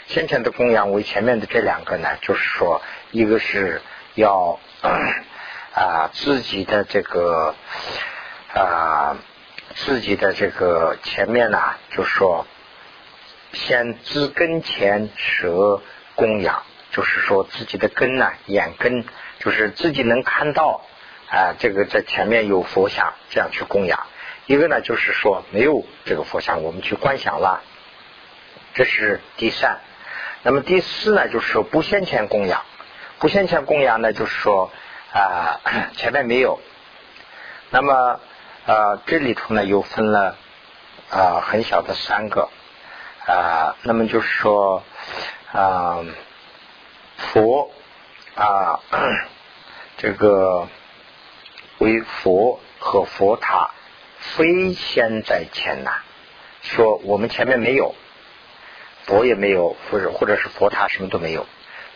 [0.07, 3.81] 先前的供养为前面的这两个呢，就是说一个是
[4.15, 4.57] 要。
[5.71, 7.53] 啊，自己的这个
[8.53, 9.15] 啊，
[9.75, 12.47] 自己的这个前面呢，就说
[13.53, 15.81] 先知根前舍
[16.15, 19.05] 供养，就是说自己的根呢，眼根
[19.39, 20.81] 就是自己能看到
[21.29, 24.07] 啊，这个在前面有佛像，这样去供养。
[24.45, 27.61] 一个呢，就是说没有这个佛像，我们去观想了，
[28.73, 29.79] 这是第三。
[30.43, 32.63] 那么第四呢，就是说不先前供养，
[33.19, 34.71] 不先前供养呢，就是说。
[35.11, 35.59] 啊，
[35.97, 36.59] 前面没有。
[37.71, 38.19] 那么，
[38.67, 40.37] 呃，这里头呢又分了
[41.09, 42.47] 啊很小的三个
[43.25, 43.75] 啊。
[43.81, 44.83] 那么就是说
[45.51, 46.05] 啊，
[47.19, 47.69] 佛
[48.35, 48.79] 啊，
[49.97, 50.67] 这个
[51.77, 53.71] 为佛和佛塔
[54.17, 55.91] 非先在前呐。
[56.61, 57.95] 说我们前面没有
[59.05, 61.45] 佛也没有，或者或者是佛塔什么都没有，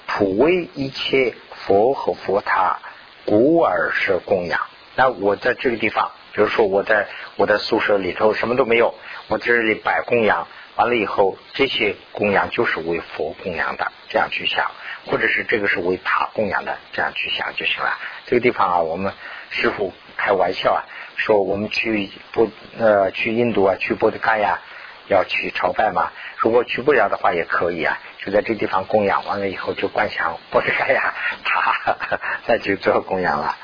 [0.08, 1.34] 普为一切
[1.66, 2.80] 佛和佛塔。
[3.26, 4.60] 古尔是供养，
[4.96, 7.08] 那我在这个地方，比如说我在
[7.38, 8.96] 我的宿舍里头什么都没有，
[9.30, 14.72] 我这里摆供养，完了以后这些供养就是为佛供养的，这样去想，
[15.06, 17.98] 或者是这个是为塔供养的，这样去想就行了。
[18.26, 19.14] 这个地方啊，我们
[19.50, 20.82] 师傅开玩笑啊，
[21.16, 24.60] 说我们去不呃去印度啊，去波德干呀，
[25.08, 26.12] 要去朝拜嘛。
[26.38, 31.14] 如果去不了的话也可以啊，就在这地方供养完了以后就观想，波德干呀，
[31.44, 31.98] 他
[32.46, 33.56] 再去做供养了。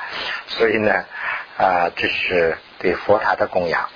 [0.48, 1.06] 所以呢，
[1.58, 3.90] 啊，这是对佛塔的供养。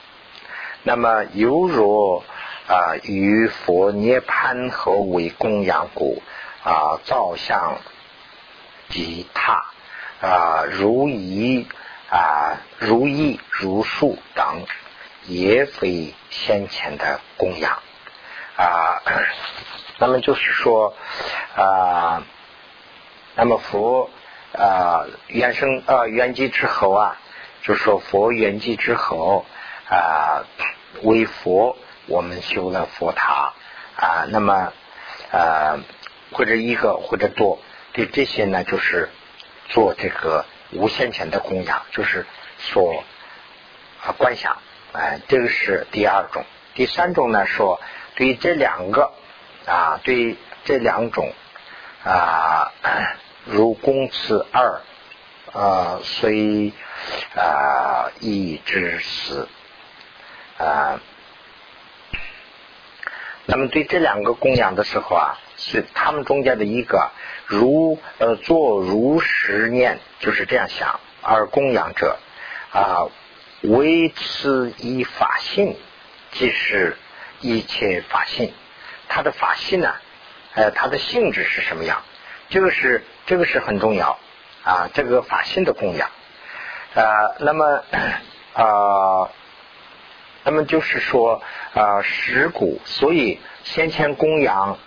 [0.83, 2.23] 那么犹如
[2.67, 6.21] 啊，与佛涅盘合为供养故
[6.63, 7.77] 啊，造像
[8.89, 9.65] 吉塔
[10.21, 11.67] 啊，如意
[12.09, 14.65] 啊，如意如树等，
[15.25, 17.79] 也非先前的供养。
[18.55, 19.01] 啊，
[19.97, 20.93] 那么就是说
[21.55, 22.23] 啊，
[23.35, 24.09] 那么佛
[24.55, 27.17] 啊，原生啊，圆寂之后啊，
[27.63, 29.45] 就说佛圆寂之后
[29.89, 30.43] 啊，
[31.01, 33.53] 为佛我们修了佛塔
[33.95, 34.71] 啊，那么
[35.31, 35.79] 啊，
[36.33, 37.59] 或者一个或者多，
[37.93, 39.09] 对这些呢，就是
[39.69, 42.25] 做这个无限前的供养，就是
[42.57, 43.03] 说
[44.03, 44.57] 啊观想，
[44.91, 46.43] 哎，这个是第二种，
[46.73, 47.79] 第三种呢说。
[48.15, 49.11] 对于这两个
[49.65, 51.33] 啊，对这两种
[52.03, 52.71] 啊，
[53.45, 54.81] 如公次二
[55.51, 56.71] 啊，虽
[57.35, 59.49] 啊一之死
[60.59, 60.99] 啊，
[63.47, 67.11] 那么对这两个供养的时候啊，是他们中间的一个，
[67.45, 72.17] 如呃做如实念，就是这样想，而供养者
[72.71, 73.07] 啊，
[73.61, 75.75] 为此以法性，
[76.31, 76.97] 即是。
[77.45, 78.53] 一切法性，
[79.09, 79.93] 它的法性呢？
[80.53, 82.01] 呃，它的性质是什么样？
[82.47, 84.17] 这个是这个是很重要
[84.63, 84.89] 啊。
[84.93, 86.09] 这个法性的供养，
[86.93, 87.83] 呃，那么
[88.55, 89.29] 啊，
[90.45, 94.77] 那么就是说啊，石鼓，所以先前供养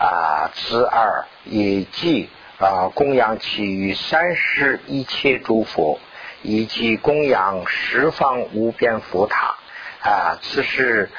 [0.00, 6.00] 啊，子二以及啊供养其余三世一切诸佛，
[6.42, 9.56] 以及供养十方无边佛塔。
[10.02, 11.10] 啊，此是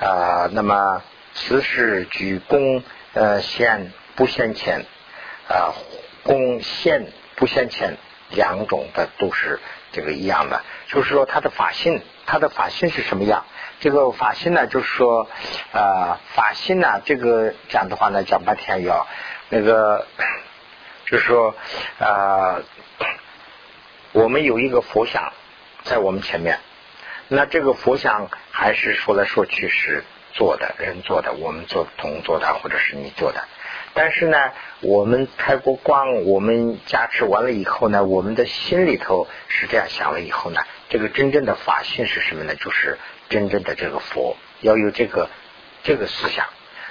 [0.00, 1.02] 啊，那么
[1.34, 4.86] 此是举供呃现不现前。
[5.48, 5.74] 啊，
[6.22, 7.98] 供现不现前
[8.30, 13.44] 两种的都是这个一样的，就是说他的法性，他的法性是什么样？
[13.80, 15.28] 这个法性呢，就是说
[15.72, 19.06] 啊，法性呢，这个讲的话呢，讲半天要
[19.48, 20.06] 那个。
[21.04, 21.54] 就是说，
[21.98, 22.62] 呃，
[24.12, 25.30] 我们有一个佛像
[25.82, 26.58] 在我们前面，
[27.28, 33.44] 那这个佛像还是说来说去是做的人做的，我们做同做的，或者是你做的。
[33.94, 34.38] 但是呢，
[34.80, 42.54] 我们开过光，我们加持完了以后呢，我们的心里头是这样想了以后呢，这个真正的法性是什么呢？
[42.54, 45.28] 就是真正的这个佛要有这个
[45.82, 46.46] 这个思想。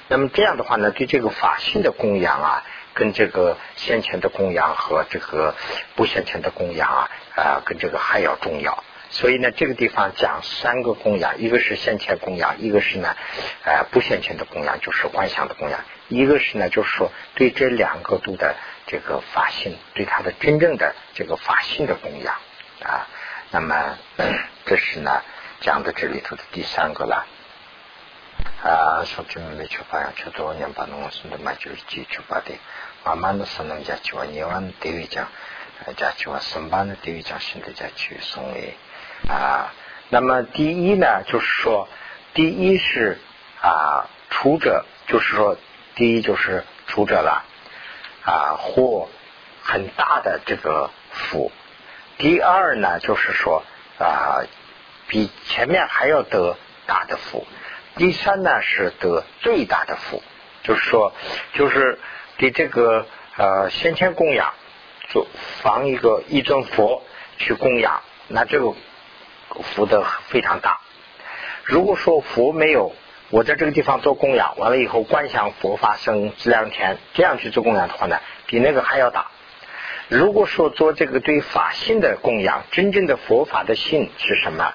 [0.07, 2.63] 那么这样的话呢，对这个法性的供养啊。
[2.93, 5.55] 跟这个先前的供养和这个
[5.95, 8.83] 不先前的供养啊，啊，跟这个还要重要。
[9.09, 13.15] 所以呢，这个地方讲三个供养，一个是先前供养，一个是呢，
[13.63, 15.79] 呃，不先前的供养，就是幻想的供养；
[16.15, 18.55] 一个是呢，就是说对这两个度的
[18.87, 22.35] 这个法性，对他的真正的这个法性的供养
[22.83, 23.07] 啊。
[23.51, 23.97] 那么
[24.65, 25.21] 这是呢
[25.61, 27.25] 讲的这里头的第三个了。
[28.63, 32.53] 啊，说这么没去发扬，去多年把农村的嘛就是基础把的，
[33.03, 35.27] 慢慢的是能家去往年万地位讲，
[35.97, 38.75] 家去往升班的地位讲，现在家去送诶
[39.27, 39.73] 啊。
[40.09, 41.87] 那么第一呢，就是说，
[42.33, 43.17] 第一是
[43.61, 45.57] 啊，出者，就是说，
[46.01, 47.45] 第一就是出者了
[48.25, 49.07] 啊，获
[49.61, 51.51] 很大的这个福。
[52.17, 53.61] 第二呢，就是说
[53.99, 54.41] 啊，
[55.07, 57.45] 比前面还要得大的福。
[57.97, 60.23] 第三呢是得最大的福，
[60.63, 61.13] 就是说，
[61.53, 61.99] 就是
[62.35, 63.05] 给这个
[63.37, 64.55] 呃先前供养
[65.09, 65.27] 做
[65.61, 67.03] 防一个一尊佛
[67.37, 68.73] 去供养，那这个
[69.75, 70.81] 福德非常大。
[71.63, 72.91] 如果说佛没有，
[73.31, 79.31] 我在这个地方做供养，完了以后观想佛法生资粮田，这样去做供养的话呢，比那个还要大。
[80.07, 84.73] 如果说做这个对法性的供养，真正的佛法的性是什么？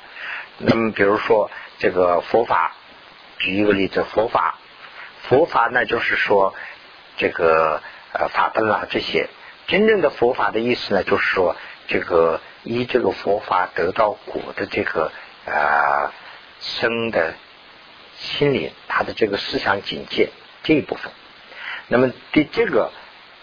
[0.59, 2.73] 那么比如说这个佛法。
[3.39, 4.59] 举一个例子，佛法，
[5.29, 6.55] 佛法呢，就是说
[7.19, 7.83] 这个
[8.15, 9.29] 呃法本啦，这些
[9.67, 11.55] 真正的佛法的意思呢，就是说
[11.87, 15.13] 这个依这个佛法得到果的这个
[15.45, 16.11] 呃
[16.61, 17.35] 生的
[18.19, 20.31] 心灵，他的这个思想境界
[20.63, 21.13] 这一部分。
[21.89, 22.91] 那么对这个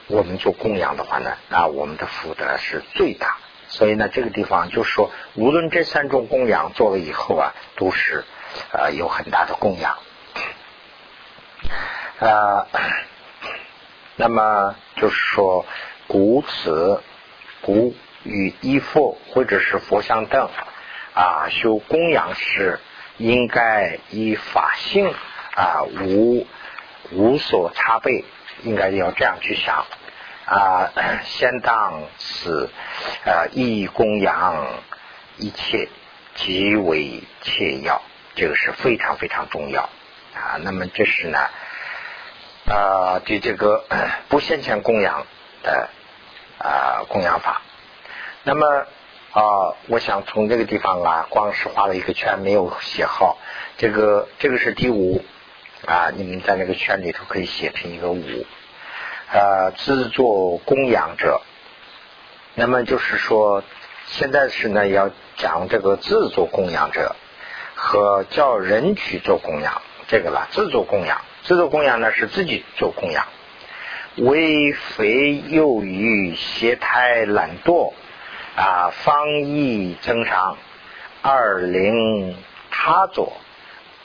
[0.07, 3.37] 我们做供养的话呢，那我们的福德是最大。
[3.69, 8.23] 所以呢，这个地方就是说，无论这三种供养做了以后啊，都是。
[8.71, 9.97] 啊，有很大的供养，
[12.19, 12.67] 啊，
[14.15, 15.65] 那么就是说，
[16.05, 17.01] 古此
[17.61, 20.51] 古与依佛或者是佛像等
[21.15, 22.79] 啊，修供养时
[23.17, 25.13] 应该以法性
[25.55, 26.47] 啊，无
[27.11, 28.23] 无所差别，
[28.63, 29.85] 应该要这样去想
[30.45, 30.91] 啊，
[31.23, 32.69] 先当此
[33.25, 34.65] 啊，以供养
[35.37, 35.89] 一切
[36.35, 38.01] 极为切要。
[38.35, 39.83] 这个是非常非常重要
[40.33, 40.57] 啊！
[40.63, 41.37] 那么这是呢
[42.65, 43.85] 啊，对这个
[44.27, 45.27] 不现前供养
[45.61, 45.89] 的
[46.57, 47.61] 啊供养法。
[48.41, 48.87] 那么
[49.33, 53.37] 啊，我想从这个地方啊，光是画了一个圈，没有写号。
[53.77, 55.25] 这个这个是第五
[55.87, 58.45] 啊，你们在那个圈里头可以写成一个五。
[59.31, 61.41] 呃，自作供养者，
[62.53, 63.63] 那么就是说，
[64.05, 67.15] 现在是呢要讲这个自作供养者。
[67.75, 73.25] 和叫人去做供养，这个了，自作供养，自作供养呢是自己做供养，
[74.15, 77.91] 为肥又于懈怠懒惰
[78.55, 80.57] 啊，方意增长，
[81.21, 82.37] 二零
[82.71, 83.33] 他做，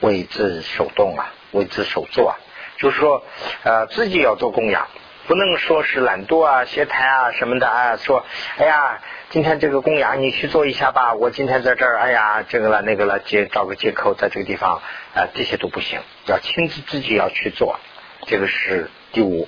[0.01, 2.37] 为之手动啊，为之手做啊，
[2.79, 3.25] 就是说
[3.63, 4.88] 呃自己要做供养，
[5.27, 8.25] 不能说是懒惰啊、懈怠啊什么的啊，说
[8.57, 9.01] 哎呀。
[9.31, 14.81] 今天这个供养你去做一下吧，我今天在这儿，哎呀，这个了那个了，借找个借口在这个地方，
[15.15, 17.79] 啊，这些都不行，要亲自自己要去做，
[18.27, 19.46] 这个是第五。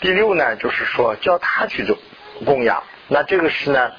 [0.00, 1.96] 第六呢，就是说叫他去做
[2.44, 3.92] 供养，那这个是呢，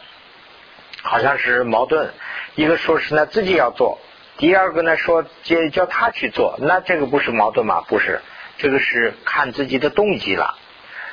[1.01, 2.11] 好像是矛盾。
[2.55, 3.99] 一个说是呢自己要做，
[4.37, 7.81] 第二个呢说叫叫他去做，那这个不是矛盾吗？
[7.87, 8.21] 不是，
[8.57, 10.57] 这个是看自己的动机了。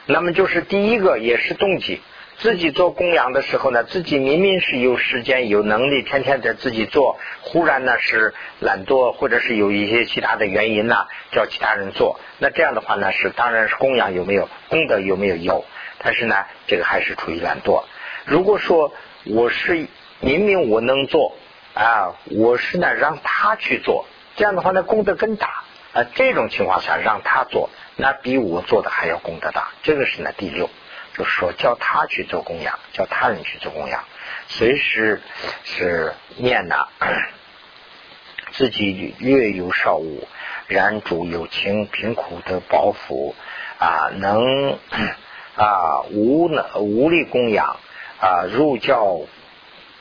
[0.07, 2.01] 那么就是第一个也是动机。
[2.39, 12.20] 自己做供养的时候呢，自己明明是有时间、有能力，天天在自己做，忽然呢是懒惰，或者是有一些其他的原因呢，叫其他人做。
[12.39, 15.64] 那这样的话呢，是当然是供养有没有功德有没有有，
[16.05, 17.84] 但是呢，这个还是处于懒惰。
[18.26, 18.93] 如果说
[19.29, 19.89] 我是
[20.20, 21.37] 明明我能做
[21.74, 24.07] 啊，我是呢让他去做，
[24.37, 26.05] 这样的话呢功德更大啊。
[26.14, 29.68] 这种情况下让他做，那比我做的还要功德大。
[29.83, 30.70] 这个是呢第六。
[31.14, 34.05] 就是说，叫他去做供养，叫他人去做供养，
[34.49, 35.22] 随时
[35.64, 36.89] 是念呐，
[38.53, 40.29] 自己略有少物，
[40.66, 43.35] 然主有情，贫苦的饱腹
[43.79, 44.79] 啊，能
[45.57, 47.79] 啊无能无力供养
[48.21, 49.21] 啊，入教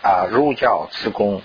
[0.02, 1.42] 啊入教赐供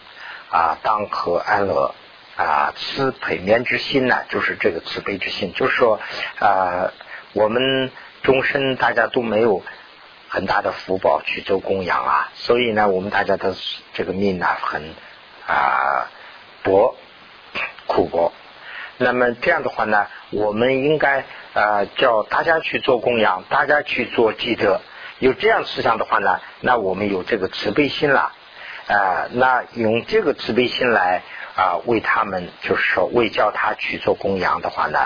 [0.50, 1.94] 啊，当可安乐
[2.36, 6.00] 啊，慈悲面之心呢，就是这个慈悲之心，就是说
[6.38, 6.92] 啊，
[7.32, 7.90] 我们。
[8.22, 9.62] 终身大家都没有
[10.28, 13.54] 很大的福报去做供养啊，所以呢，我们大家的
[13.94, 14.94] 这个命呢很
[15.46, 16.10] 啊
[16.62, 16.96] 薄
[17.86, 18.34] 苦薄。
[18.98, 24.82] 那么这样的话呢，我们应该啊叫大家去做供养，大家去做积德。
[25.20, 28.32] 有这样思想的话呢，那我们有这个慈悲心了
[28.88, 29.28] 啊。
[29.30, 31.22] 那用这个慈悲心来
[31.54, 34.98] 啊为他们，就是说为叫他去做供养的话呢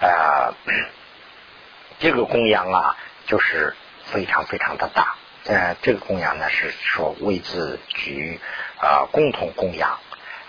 [0.00, 0.54] 啊。
[2.00, 2.96] 这个供养啊，
[3.26, 5.14] 就是非常非常的大。
[5.46, 8.40] 呃，这个供养呢，是说为自举
[8.80, 9.98] 啊，共同供养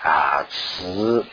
[0.03, 1.25] 啊，慈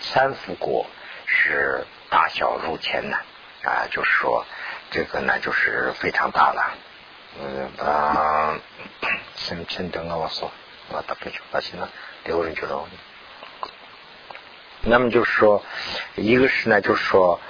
[0.00, 0.86] 三福国
[1.26, 3.18] 是大小如千呢
[3.64, 4.46] 啊，就是说
[4.90, 6.74] 这个呢，就是非常大了。
[7.40, 8.56] 嗯他，
[9.36, 10.50] 先先等我说，
[10.90, 11.88] 我打不就发现了，
[12.24, 12.78] 有人觉得。
[14.82, 15.62] 那么就是说，
[16.16, 17.40] 一个是呢，就是说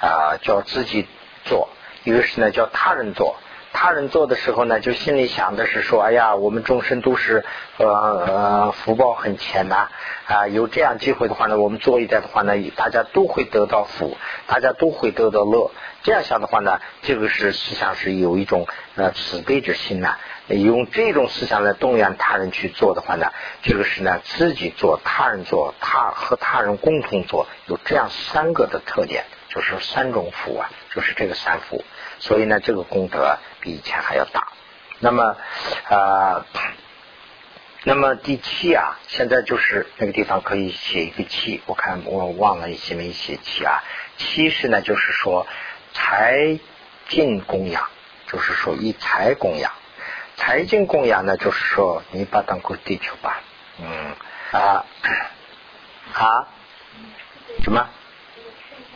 [0.00, 1.06] 啊，叫自己。
[1.44, 1.70] 做
[2.04, 3.34] 一个是呢，叫他人做。
[3.72, 7.44] 他人做的时候呢，就心里想的是说：“哎呀，我们众生都是
[7.76, 9.88] 呃呃福报很浅呐
[10.26, 14.16] 啊，有这样机会的话呢，我们做一点的话呢，大家都会得到福，
[14.46, 15.70] 大家都会得到乐。
[16.02, 18.66] 这样想的话呢，这个是思想是有一种
[18.96, 20.16] 呃慈悲之心呐。
[20.48, 31.82] 用这种思想来动员他人去做的话呢，这个是呢自己做，他人做，他和他人共同做，有这样三个的特点。”就是三种福啊，就是这个三福，
[32.18, 34.48] 所以呢，这个功德比以前还要大。
[35.00, 35.36] 那么
[35.88, 36.44] 啊，
[37.84, 43.82] 那么第七啊，现在就是那个地方可以写一个七，我看我忘了写没写七啊。
[44.16, 45.46] 七是呢，就是说
[45.92, 46.58] 财
[47.08, 47.88] 进供养，
[48.26, 49.72] 就是说以财供养，
[50.36, 53.40] 财进供养呢，就是说你把当过地球吧，
[53.80, 54.14] 嗯
[54.50, 54.84] 啊
[56.12, 56.48] 啊
[57.62, 57.88] 什么？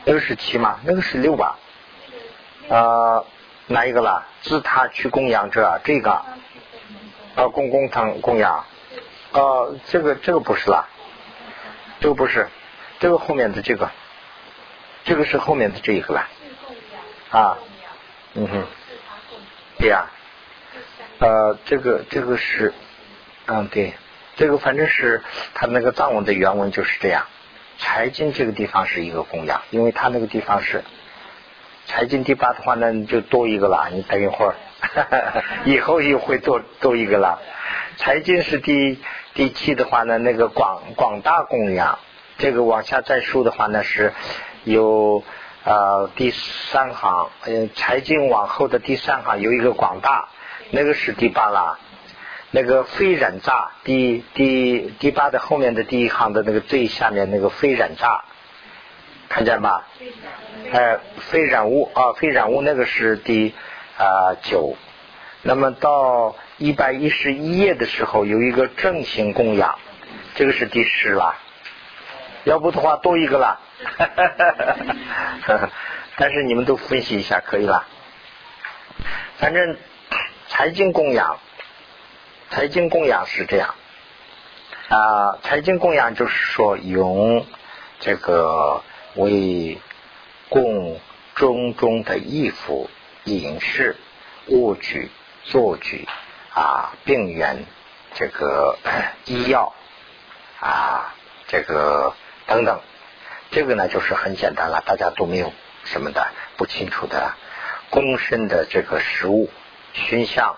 [0.05, 0.81] 那个是七吗？
[0.83, 1.57] 那个是六吧？
[2.73, 3.27] 呃，
[3.67, 4.25] 哪一个了？
[4.41, 6.23] 自他去供养者，这个。
[7.35, 8.65] 啊，供供堂供养，
[9.33, 10.87] 呃，这个这个不是啦，
[12.01, 12.49] 这个不是，
[12.99, 13.91] 这个后面的这个，
[15.05, 16.29] 这个是后面的这一个啦，
[17.31, 17.59] 啊，
[18.35, 18.65] 嗯哼，
[19.79, 20.11] 对呀，
[21.21, 22.73] 呃，这个这个是，
[23.47, 23.95] 嗯对，
[24.37, 25.23] 这个反正是
[25.55, 27.27] 他那个藏文的原文就是这样。
[27.79, 30.85] 财经这个地方是一个供养，因为他那个地方是
[31.95, 33.91] 财经第八的话呢，就多一个了。
[33.93, 34.55] 你等一会儿，
[35.67, 37.39] 以后又会多多一个了。
[37.99, 38.99] 财经是第
[39.35, 41.99] 第七的话呢，那个广广大供养，
[42.39, 44.15] 这个往下再数的话呢，是
[44.65, 45.23] 有
[45.65, 50.31] 呃第三行，嗯，财经往后的第三行有一个广大，
[50.71, 51.79] 那个是第八啦。
[52.55, 58.25] 那个非染炸，第第第八的后面的第一行的那个最下面那个非染炸，
[59.33, 59.89] 看见吧？
[60.73, 60.99] 哎，
[61.31, 63.55] 非染污啊，非染污那个是第
[63.97, 64.77] 啊九。
[65.41, 69.79] 那么到一百一十一页的时候，有一个正行供养，
[70.35, 71.35] 这个是第十了。
[72.45, 73.59] 要不的话多一个了。
[76.17, 77.87] 但是你们都分析一下可以了。
[79.39, 79.79] 反正
[80.49, 81.39] 财经供养。
[82.51, 83.75] 财经供养是这样
[84.91, 87.47] 啊，财经供养就是说用
[87.99, 88.83] 这个
[89.15, 89.79] 为
[90.49, 91.01] 供
[91.35, 92.91] 中中的衣服、
[93.25, 93.97] 饮食、
[94.49, 95.11] 物具、
[95.45, 96.09] 坐具
[96.55, 97.65] 啊、病源
[98.15, 98.79] 这个
[99.25, 99.75] 医药
[100.61, 101.15] 啊、
[101.49, 102.15] 这个
[102.47, 102.81] 等等，
[103.51, 105.53] 这个呢就是很简单了，大家都没有
[105.85, 107.35] 什么的不清楚的，
[107.91, 109.51] 供身的这个食物、
[109.93, 110.57] 熏香。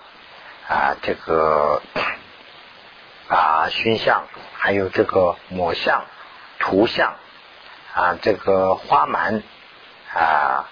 [0.66, 1.82] 啊，这个
[3.28, 4.24] 啊，熏香，
[4.56, 6.06] 还有这个抹像、
[6.58, 7.16] 图像
[7.94, 9.42] 啊，这个花蛮
[10.12, 10.68] 啊，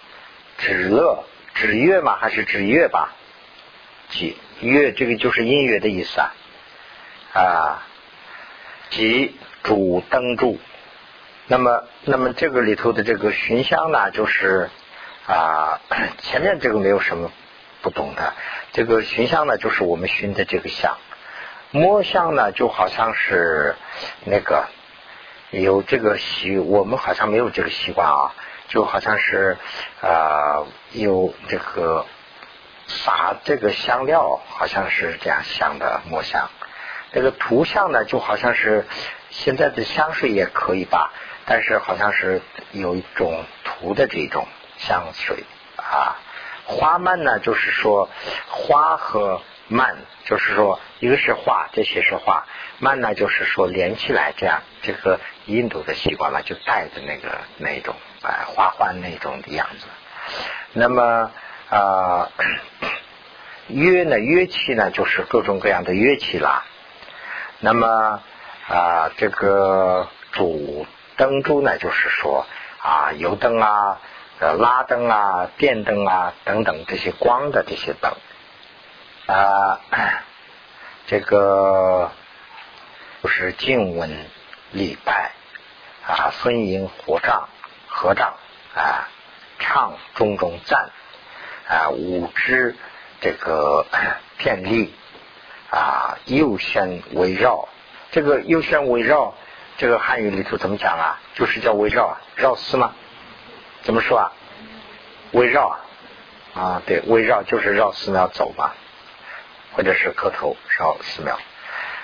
[0.59, 3.15] 纸乐、纸乐嘛，还是纸乐吧？
[4.11, 6.35] 即乐这个就是音乐的意思啊
[7.33, 7.87] 啊，
[8.91, 10.59] 即主灯柱。
[11.47, 14.69] 那么，那么这个里头的这个熏香呢，就是
[15.27, 15.81] 啊，
[16.19, 17.31] 前面这个没有什么
[17.83, 18.35] 不懂的。
[18.73, 20.97] 这个熏香呢，就是我们熏的这个香。
[21.71, 23.77] 摸香呢，就好像是
[24.25, 24.67] 那个
[25.61, 28.35] 有这个习，我们好像没有这个习惯啊，
[28.69, 29.59] 就好像是
[30.01, 32.07] 啊有这个
[32.87, 36.49] 撒这个香料，好像是这样香的墨香。
[37.13, 38.87] 这个涂香呢，就好像是
[39.29, 41.13] 现在的香水也可以吧。
[41.45, 42.41] 但是好像是
[42.71, 44.47] 有一种涂的这种
[44.79, 45.45] 香水
[45.77, 46.17] 啊，
[46.65, 48.09] 花蔓呢，就是说
[48.49, 49.43] 花和
[49.73, 52.47] 慢，就是说一个是画，这些是画，
[52.79, 59.87] 慢呢就是说连起来这样，这个印度的习惯了，就带着那个那种哎花环那种的样子。
[60.75, 61.31] 那么
[61.71, 62.31] 啊
[63.69, 66.65] 乐呢乐器呢就是各种各样的乐器啦。
[67.61, 68.23] 那么
[68.69, 70.87] 啊这个主。
[71.15, 72.47] 灯珠呢，就是说
[72.79, 74.01] 啊，油灯啊、
[74.41, 78.11] 拉灯啊、电灯啊等等这些光的这些灯
[79.33, 79.81] 啊，
[81.07, 82.11] 这个
[83.23, 84.27] 就是静闻
[84.73, 85.33] 礼拜
[86.07, 87.49] 啊，分音合唱
[87.89, 88.35] 合唱
[88.75, 89.09] 啊，
[89.59, 90.91] 唱种种赞
[91.67, 92.77] 啊，五支
[93.23, 93.87] 这个
[94.37, 94.93] 片例
[95.71, 97.69] 啊，右旋围绕，
[98.11, 99.35] 这个右旋围绕。
[99.79, 101.19] 这个汉语里头怎么讲啊？
[101.35, 102.93] 就是叫围绕啊，绕寺吗？
[103.83, 104.33] 怎么说啊？
[105.33, 105.81] 围绕啊，
[106.55, 108.75] 啊对，围绕就是绕寺庙走嘛，
[109.73, 111.39] 或者是磕头烧寺庙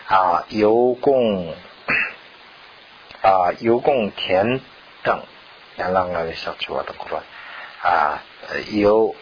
[0.07, 0.45] 啊。
[0.49, 1.55] 游供
[3.23, 4.61] 啊，游供田
[5.03, 5.23] 等，
[5.77, 7.23] 两两个小句话的工作
[7.83, 8.23] 啊，
[8.71, 9.15] 游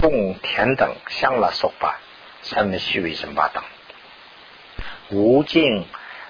[0.00, 1.98] 供田等香了说法，
[2.42, 3.62] 三门虚为什么等，
[5.10, 5.86] 无尽。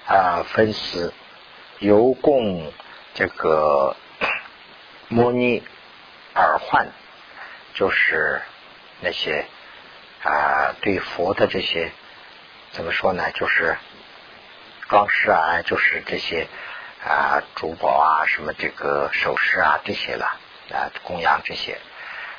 [0.06, 1.14] 啊，分丝
[1.78, 2.72] 由供
[3.14, 3.94] 这个
[5.06, 5.62] 摩尼
[6.34, 6.88] 耳环，
[7.74, 8.42] 就是
[9.00, 9.46] 那些
[10.22, 11.90] 啊，对佛的这些
[12.72, 13.30] 怎么说呢？
[13.32, 13.76] 就是
[14.88, 16.46] 装饰啊，就是这些
[17.04, 20.26] 啊，珠宝啊，什么这个首饰啊，这些了
[20.72, 21.78] 啊，供养这些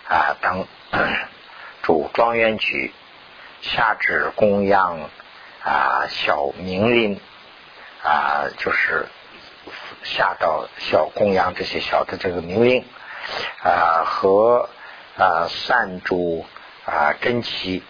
[0.08, 0.66] 啊，当
[1.84, 2.94] 主庄园举
[3.62, 5.10] 下至供养
[5.64, 7.20] 啊，小名林。
[8.04, 9.06] 啊，就是
[10.02, 12.84] 下到小供养这些小的这个明令
[13.64, 14.68] 啊，和
[15.20, 16.44] 啊散诸
[16.92, 17.84] 啊珍奇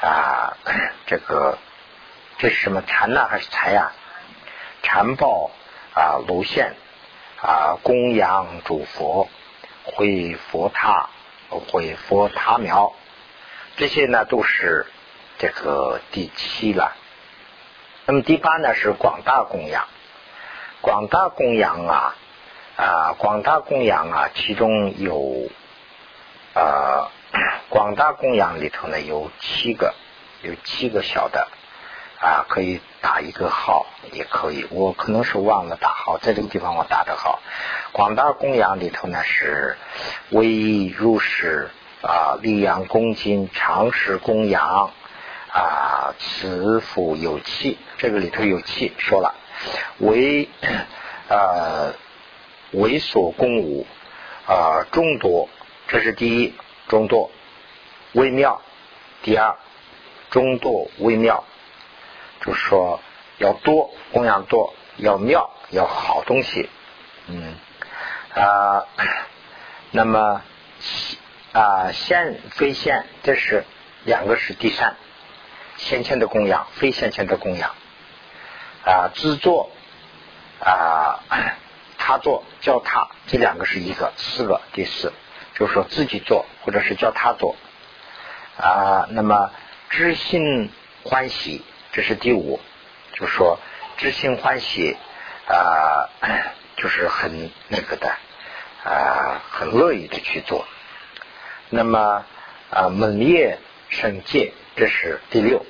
[0.00, 0.56] 啊，
[1.06, 1.58] 这个
[2.38, 3.92] 这是什么禅呢还是财呀？
[4.82, 5.50] 禅报
[5.94, 6.74] 啊卢线
[7.42, 9.28] 啊供养主佛
[9.84, 11.10] 会佛塔
[11.50, 12.94] 会佛塔庙，
[13.76, 14.86] 这些呢都是
[15.38, 16.96] 这个第七了。
[18.06, 19.86] 那么第八呢是广大供养，
[20.80, 22.16] 广大供养啊
[22.76, 25.50] 啊广大供养啊，其中有
[26.54, 27.10] 啊
[27.68, 29.94] 广大供养里头呢有七个，
[30.42, 31.48] 有七个小的
[32.20, 37.40] 啊，可以打一个号也可以，我可能是忘了打号，在这个地方我打的号。
[37.92, 39.76] 广大供养里头呢是
[40.30, 41.70] 唯一入室
[42.02, 44.90] 啊，力养恭敬，常时供养。
[45.50, 49.34] 啊，慈父有气，这个里头有气，说了
[49.96, 50.46] 为
[51.28, 51.94] 呃
[52.72, 53.86] 为所供物
[54.46, 55.48] 啊众多，
[55.88, 56.54] 这是第一
[56.88, 57.30] 中多
[58.12, 58.60] 微妙，
[59.22, 59.56] 第二
[60.30, 61.44] 中多微妙，
[62.40, 63.00] 就是说
[63.38, 66.68] 要多供养多，要妙要好东西，
[67.28, 67.54] 嗯
[68.34, 68.86] 啊，
[69.92, 70.42] 那么
[71.52, 73.64] 啊现非现，这是
[74.04, 74.96] 两个是第三。
[75.76, 77.74] 先前的供养，非先前的供养，
[78.84, 79.70] 啊，自作
[80.60, 81.20] 啊，
[81.98, 85.12] 他做叫他，这两个是一个，四个，第四
[85.58, 87.56] 就说自己做，或者是叫他做
[88.56, 89.08] 啊。
[89.10, 89.50] 那么
[89.90, 90.70] 知心
[91.02, 92.60] 欢喜，这是第五，
[93.14, 93.58] 就说
[93.96, 94.96] 知心欢喜
[95.48, 96.08] 啊，
[96.76, 98.08] 就是很那个的
[98.84, 100.66] 啊，很乐意的去做。
[101.70, 102.24] 那么
[102.70, 104.52] 啊，猛烈圣戒。
[104.76, 105.66] 这是第六，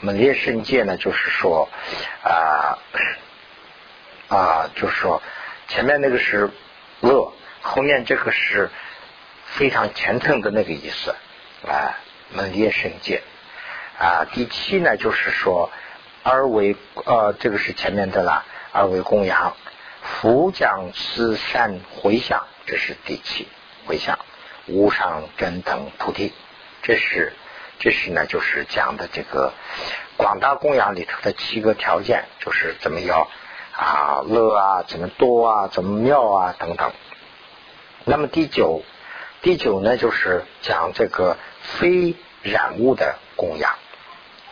[0.00, 1.70] 猛烈圣戒呢，就是说
[2.22, 2.76] 啊
[4.28, 5.22] 啊，就是说
[5.66, 6.50] 前面那个是
[7.00, 7.32] 乐，
[7.62, 8.68] 后面这个是
[9.50, 11.14] 非常虔诚的那个意思
[11.66, 11.98] 啊，
[12.30, 13.22] 门列圣界
[13.98, 14.26] 啊。
[14.32, 15.70] 第七呢，就是说
[16.22, 19.54] 二为呃，这个是前面的了，二为供养，
[20.02, 23.46] 福将慈善回向，这是第七
[23.86, 24.18] 回向，
[24.66, 26.32] 无上真等菩提，
[26.82, 27.32] 这是。
[27.82, 29.54] 这是呢，就是讲的这个
[30.18, 33.30] 广大供养里头的七个条件，就是怎么要
[33.72, 36.92] 啊乐啊，怎么多啊，怎么妙啊等等。
[38.04, 38.82] 那么第九，
[39.42, 43.76] 第九呢，就是讲这个非染物的供养。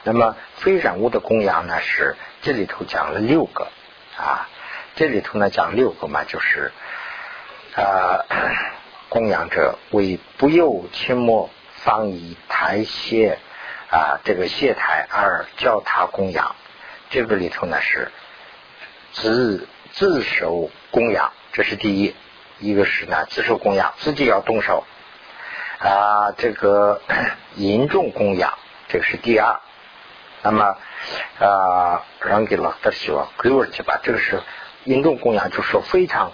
[0.04, 3.68] 那么非染物的供养呢，是这里头讲了六个
[4.16, 4.48] 啊，
[4.96, 6.72] 这里头呢讲六个嘛，就是
[7.76, 8.24] 啊，
[9.08, 11.50] 供养者为不幼亲末。
[11.80, 13.38] 方以台谢
[13.88, 16.56] 啊，这个谢台而教他供养，
[17.08, 18.10] 这个里头呢是
[19.12, 22.16] 自自手供养，这是第一。
[22.58, 24.84] 一个是呢自受供养，自己要动手
[25.78, 26.32] 啊。
[26.36, 27.00] 这个
[27.54, 29.60] 严重供养，这个是第二。
[30.42, 30.76] 那么
[31.40, 34.00] 啊，让给老德说，给我去吧。
[34.02, 34.40] 这个是
[34.84, 36.32] 严重供养，就说非常。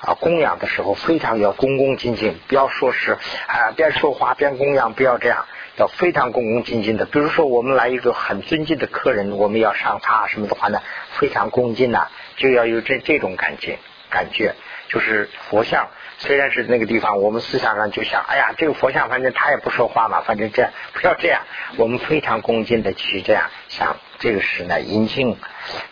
[0.00, 3.12] 啊，供养的时候非常要恭恭敬敬，不要说是
[3.46, 5.46] 啊边说话边供养，不要这样，
[5.76, 7.06] 要非常恭恭敬敬的。
[7.06, 10.82] 比如说我们来一个很尊敬的客人，我们要上茶什么的话呢，
[11.14, 13.78] 非常恭敬呐，就要有这这种感觉，
[14.14, 14.54] 感觉
[14.88, 15.88] 就是佛像
[16.18, 21.42] 虽然是那个地方，我们思想上就想，哎呀，这个佛像反正他也不说话嘛，反正这样不要这样，
[21.76, 25.36] 我们非常恭敬的去这样想，这个是呢引敬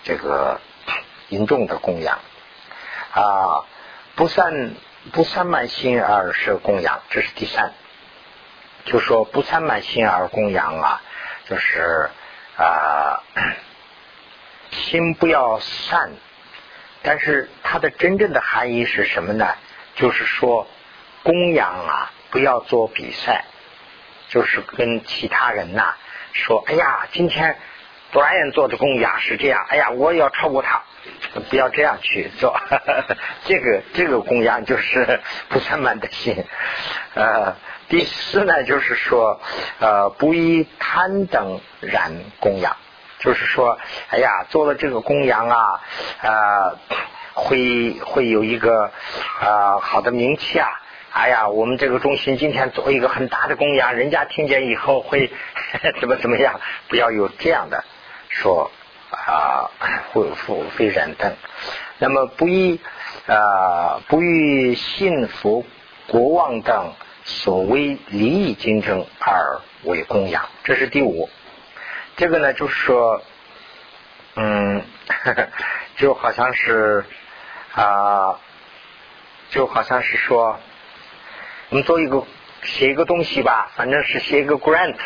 [0.04, 0.60] 这个
[1.28, 2.20] 严重的供养
[3.12, 3.66] 啊。
[4.14, 4.74] 不散
[5.12, 7.72] 不散满心而设供养，这是第三。
[8.84, 11.02] 就说不散满心而供养啊，
[11.48, 12.10] 就是
[12.56, 13.22] 啊，
[14.70, 16.12] 心不要散。
[17.02, 19.54] 但是它的真正的含义是什么呢？
[19.94, 20.66] 就是说
[21.22, 23.44] 供养啊，不要做比赛，
[24.28, 25.94] 就是跟其他人呐
[26.32, 27.56] 说，哎呀，今天。
[28.12, 30.82] 不然人做的供养是这样，哎呀，我也要超过他，
[31.48, 32.54] 不要这样去做。
[33.46, 36.44] 这个这个供养就是不散满的心。
[37.14, 37.56] 呃，
[37.88, 39.40] 第四呢，就是说，
[39.80, 42.76] 呃，不以贪等然供养，
[43.22, 45.80] 就是说，哎呀，做了这个供养啊，
[46.22, 46.74] 啊，
[47.34, 48.90] 会会有一个
[49.40, 50.68] 啊好的名气啊。
[51.12, 55.30] 哎呀，我们这个中心今天做一个很大的供养，人家听见以后会
[56.00, 56.60] 怎么怎么样？
[56.88, 57.84] 不要有这样的。
[58.28, 58.70] 说
[59.10, 59.70] 啊，
[60.12, 61.34] 会复非然等，
[61.98, 62.80] 那么不以
[63.26, 65.64] 啊不以信佛
[66.08, 66.94] 国王等
[67.24, 71.28] 所谓利益竞争而为供养，这是第五。
[72.16, 73.22] 这个呢，就是说，
[74.36, 74.82] 嗯，
[75.96, 77.04] 就好像是
[77.74, 78.38] 啊，
[79.50, 80.58] 就好像是说，
[81.70, 82.24] 我们做一个
[82.62, 84.96] 写一个东西吧，反正是写一个 grant，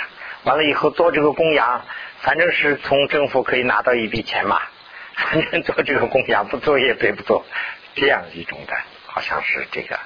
[0.45, 1.85] 完了以后做这个供养。
[2.19, 4.61] 反正是从政府可以拿到一笔钱嘛，
[5.15, 7.45] 反正做这个供养不做也白不做，
[7.95, 8.75] 这样一种的，
[9.07, 9.99] 好像是这个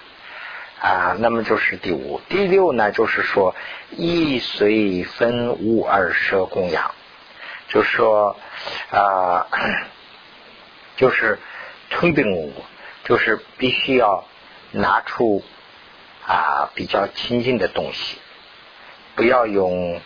[0.80, 1.16] 啊。
[1.18, 3.54] 那么就是第五、第六呢，就是说
[3.90, 6.94] 一随分物而舍供养，
[7.68, 8.36] 就是说
[8.90, 9.46] 啊，
[10.96, 11.38] 就是
[11.90, 12.52] 推病物，
[13.04, 14.24] 就是必须要
[14.72, 15.44] 拿出
[16.26, 18.18] 啊比较亲近的东西，
[19.14, 20.00] 不要用。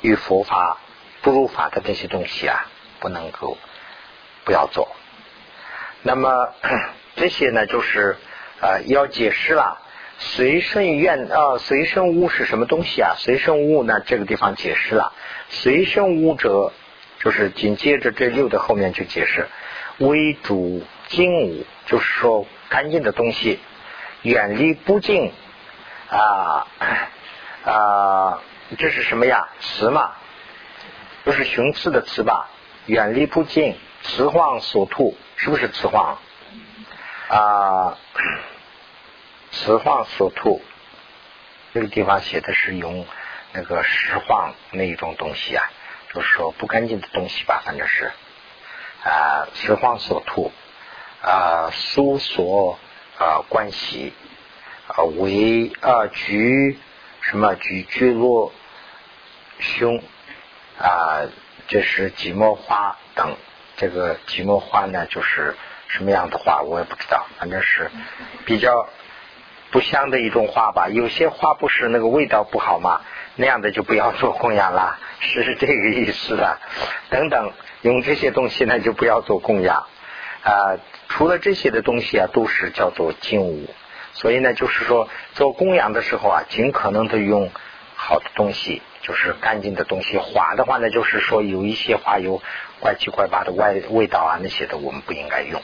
[0.00, 0.78] 与佛法
[1.20, 2.66] 不如法的这些东西啊，
[2.98, 3.56] 不能够
[4.44, 4.88] 不要做。
[6.02, 6.52] 那么
[7.14, 8.16] 这些呢，就是
[8.62, 9.78] 呃要解释了。
[10.18, 13.14] 随顺愿啊，随顺物是什么东西啊？
[13.18, 15.12] 随顺物呢，这个地方解释了。
[15.48, 16.72] 随顺物者，
[17.18, 19.48] 就是紧接着这六的后面去解释。
[19.98, 23.58] 微主净物，就是说干净的东西，
[24.22, 25.32] 远离不净
[26.08, 26.66] 啊
[27.64, 28.38] 啊。
[28.78, 29.48] 这是什么呀？
[29.60, 30.12] 词嘛，
[31.24, 32.48] 不是雄雌的词吧？
[32.86, 36.16] 远离不净，雌荒所吐，是不是雌荒？
[37.28, 37.98] 啊，
[39.52, 40.60] 雌荒所吐，
[41.72, 43.06] 这个地方写的是用
[43.52, 45.70] 那个石荒那一种东西啊，
[46.12, 48.10] 就是说不干净的东西吧，反正是
[49.04, 50.50] 啊，雌荒所吐
[51.22, 52.78] 啊，苏所
[53.18, 54.12] 啊关系
[54.88, 56.78] 啊为啊菊
[57.20, 58.52] 什么菊菊落。
[59.60, 60.02] 胸
[60.80, 61.22] 啊，
[61.68, 63.36] 这是寂寞花等。
[63.76, 65.54] 这个寂寞花呢，就是
[65.86, 67.24] 什么样的花，我也不知道。
[67.38, 67.88] 反正是
[68.44, 68.88] 比较
[69.72, 70.88] 不香的一种花吧。
[70.88, 73.00] 有些花不是那个味道不好嘛，
[73.34, 76.58] 那样的就不要做供养了， 是这个意思的。
[77.10, 79.86] 等等，用这些东西呢，就不要做供养
[80.44, 80.78] 啊。
[81.08, 83.68] 除了这些的东西啊，都是叫做净物。
[84.12, 87.50] 所以呢，就是说做供养的时候啊，尽可能的用
[87.96, 88.82] 好的东西。
[89.02, 92.40] 就是干净的东西，花的话呢，就是说有一些花有
[92.78, 95.60] 怪七怪八的味味道啊，那些的我们不应该用。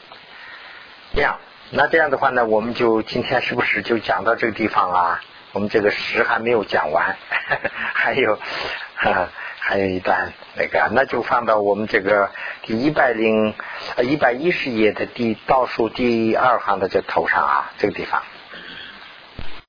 [1.15, 1.39] 这样，
[1.71, 5.21] 那这样的话呢，我们就今天是不是就讲到这个地方啊？
[5.53, 7.17] 我们这个十还没有讲完，
[7.95, 8.39] 还有
[9.61, 12.31] 还有一段那个，那就放到我们这个
[12.63, 13.55] 第一百零
[14.03, 18.23] 一百一十页的第倒数第二行的这头上啊，这个地方。